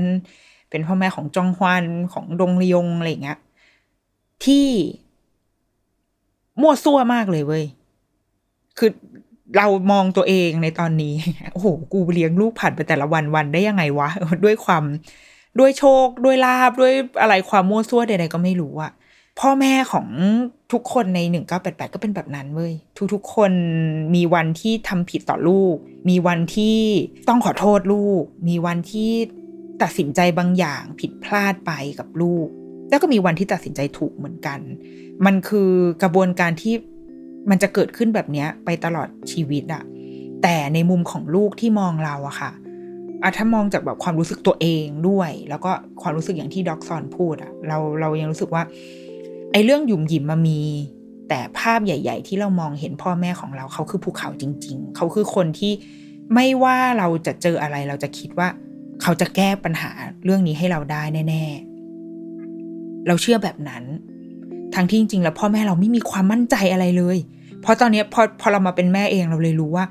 [0.70, 3.40] เป็นพ่อแม่ของจองฮวานของดงลยงอะไรอย่างเงี้ย
[4.46, 4.68] ที่
[6.62, 7.66] มั่วซั่วมากเลยเว้ย
[8.78, 8.92] คือ
[9.58, 11.16] เรามองตัวเองในตอนนี้
[11.54, 14.10] โอ้โห กูเลี้ยงลูกผ่านไปแต่ละวันวันได้ยังไงวะ
[14.44, 14.84] ด้วยความ
[15.60, 18.92] ด้วยโชค ด้วยลาบ ด้วยอะไรความมั่วซั่วใดๆก็ไม่รู้อะ
[19.40, 20.08] พ่อแม่ของ
[20.72, 22.74] ทุกคนในหนึ่งเก้าแปดแปดก็เป็นแบบนั้นเว้ย
[23.14, 23.52] ทุกๆ คน
[24.16, 25.76] มีวันที่ทำผิดต่อลูก
[26.10, 26.80] มีวันที่
[27.30, 29.12] ต้องขอโทษลูก มีวันที่
[29.82, 32.48] ตัดสินใจบางอย่างผิดพลาดไปกับลูก
[32.90, 34.60] แล้วก็มีวันที่ตัดสินใจถูกเหมือนกัน
[35.26, 35.72] มันคือ
[36.04, 36.76] กระบวนการที่
[37.50, 39.84] มันจะเกิดขึ้นแบบนี้ไปตลอดชีวิตอะ
[40.44, 42.52] แต่ในมุมของลูกที่มองเราอะค่ะ
[43.24, 45.72] อะถ้ามองจากแบบความรู้สึกตัวเองด้วย แล้วก็
[46.02, 48.64] ความรู้สึกอย่างที่ด็อกซอนพูดอะเราเรายังรู้สึกว่า
[49.58, 50.60] อ้เรื่องหยุ่มหยิมมามี
[51.30, 55.72] แต่ภาพใหญ่ ๆ ที่เรามองเห็นพ่อแม่ของเราเขาคือภูเขาจริง ๆ เขาคือคนที่
[56.34, 58.48] ไม่ว่าเราจะเจออะไรเราจะคิดว่า
[59.02, 59.92] เขาจะแก้ปัญหา
[60.26, 61.44] เรื่องนี้ให้เราได้แน่
[62.26, 63.84] ๆ เราเชื่อแบบนั้น
[64.76, 67.18] ทั้งที่จริงๆแล้วพ่อแม่เราไม่มีความมั่นใจอะไรเลย
[67.62, 69.86] เพราะตอนนี้พอพอเรามาเป็นแม่เองเราเลยรู้ว่า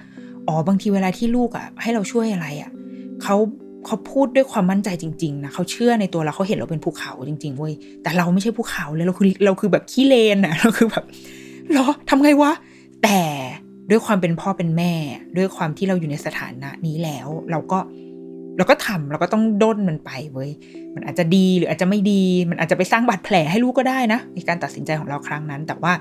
[0.46, 2.70] อ๋อบางทีเวลาที่ลูกอะ ให้เราช่วยอะไรอะ
[3.22, 3.36] เขา
[3.86, 7.72] เขาพูดด้วยความมั่นใจจริงๆนะเขาเชื่อในตัวเราเขาเห็นเราเป็นภูเขาจริงๆเว้ย
[8.02, 11.04] แต่เราไม่ใช่ภูเขาเลยเราคือเราคือแบบขี้เลนอะเราคือแบบ
[11.70, 12.52] เหรอทำไงวะ
[13.02, 13.20] แต่
[13.90, 14.92] ด้วยความเป็นพ่อเป็นแม่
[15.36, 17.78] ด้วยความที่เราอยู่ในสถานะนี้แล้ว เราก็
[18.56, 20.50] เราก็ทำเราก็ต้องด้นมันไปเว้ย
[20.94, 25.92] มันอาจจะดีหรืออาจจะไม่ดี มันอาจจะไปสร้างบาดแผลให้ลูกก็ได้นะในการตัดสินใจของเราครั้งนั้น แต่ว่า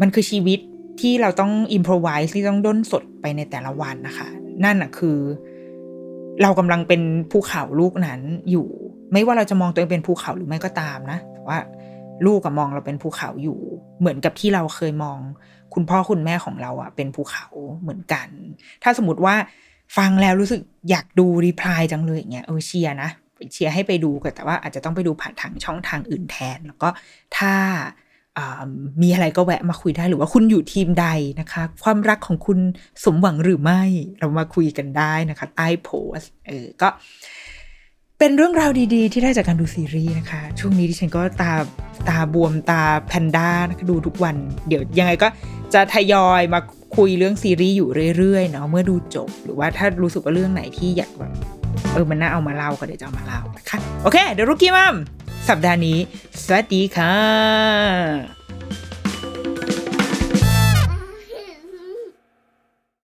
[0.00, 0.58] มันคือชีวิต
[1.00, 4.28] ที่เราต้องอิมพรไวส์ที่ต้องด้นสดไปในแต่ละวันนะคะ
[4.64, 5.18] นั่นอะคือ
[6.41, 8.21] เรากำลังเป็นภูเขาลูกนั้น
[8.51, 8.67] อยู่
[9.13, 11.57] ไม่ว่าเราจะมองตัวเองเป็นภูเขาหรือไม่ก็ตามนะแต่ว่า
[12.25, 13.59] ลูกกับมองเราเป็นภูเขาอยู่
[13.99, 15.19] เหมือนกับที่เราเคยมอง
[15.73, 17.45] คุณพ่อคุณแม่ของเราอ่ะ เป็นภูเขา
[17.81, 18.27] เหมือนกัน
[18.83, 19.35] ถ้าสมมติว่า
[19.97, 23.09] ฟังแล้วรู้สึกอยากดูรีプライจังเลยอย่างเงี้ยเออเชียร์นะ
[23.51, 26.89] เชียร์ให้ไปดูกันแต่ว่าอาจจะต้องไปดูผ่านทางช่องทางอื่นแทน แล้วก็
[27.37, 27.53] ถ้า
[29.02, 31.06] มีอะไรก็แวะมาคุยได้หรือว่าคุณอยู่ทีมใด
[31.40, 32.58] นะคะ ความรักของคุณ
[33.04, 33.82] สมหวังหรือไม่
[34.18, 36.88] เรามาคุยกันได้นะคะ ใต้โพสเออก็
[38.18, 41.52] เป็นเรื่องราวดีๆ ที่ได้จากการดูซีรีส์นะคะ ช่วงนี้ดิฉันก็ตา
[42.08, 44.36] ตาบวมตาแพนด้านะคะดูทุกวัน
[44.68, 45.28] เดี๋ยวยังไงก็
[45.74, 46.60] จะทยอยมา
[46.96, 51.32] คุยเรื่องซีรีส์อยู่เรื่อยๆเนาะเมื่อดูจบ หรือว่าถ้ารู้สึกว่าเรื่องไหนที่อยากแบบ
[51.92, 54.94] เออมันน่าเอามาเล่าก็เดี๋ยวจะเอามาเล่านะคะโอเค เดี๋ยวรุกี้มัม
[55.48, 55.98] สัปดาห์นี้
[56.44, 58.45] สวัสดีค่ะ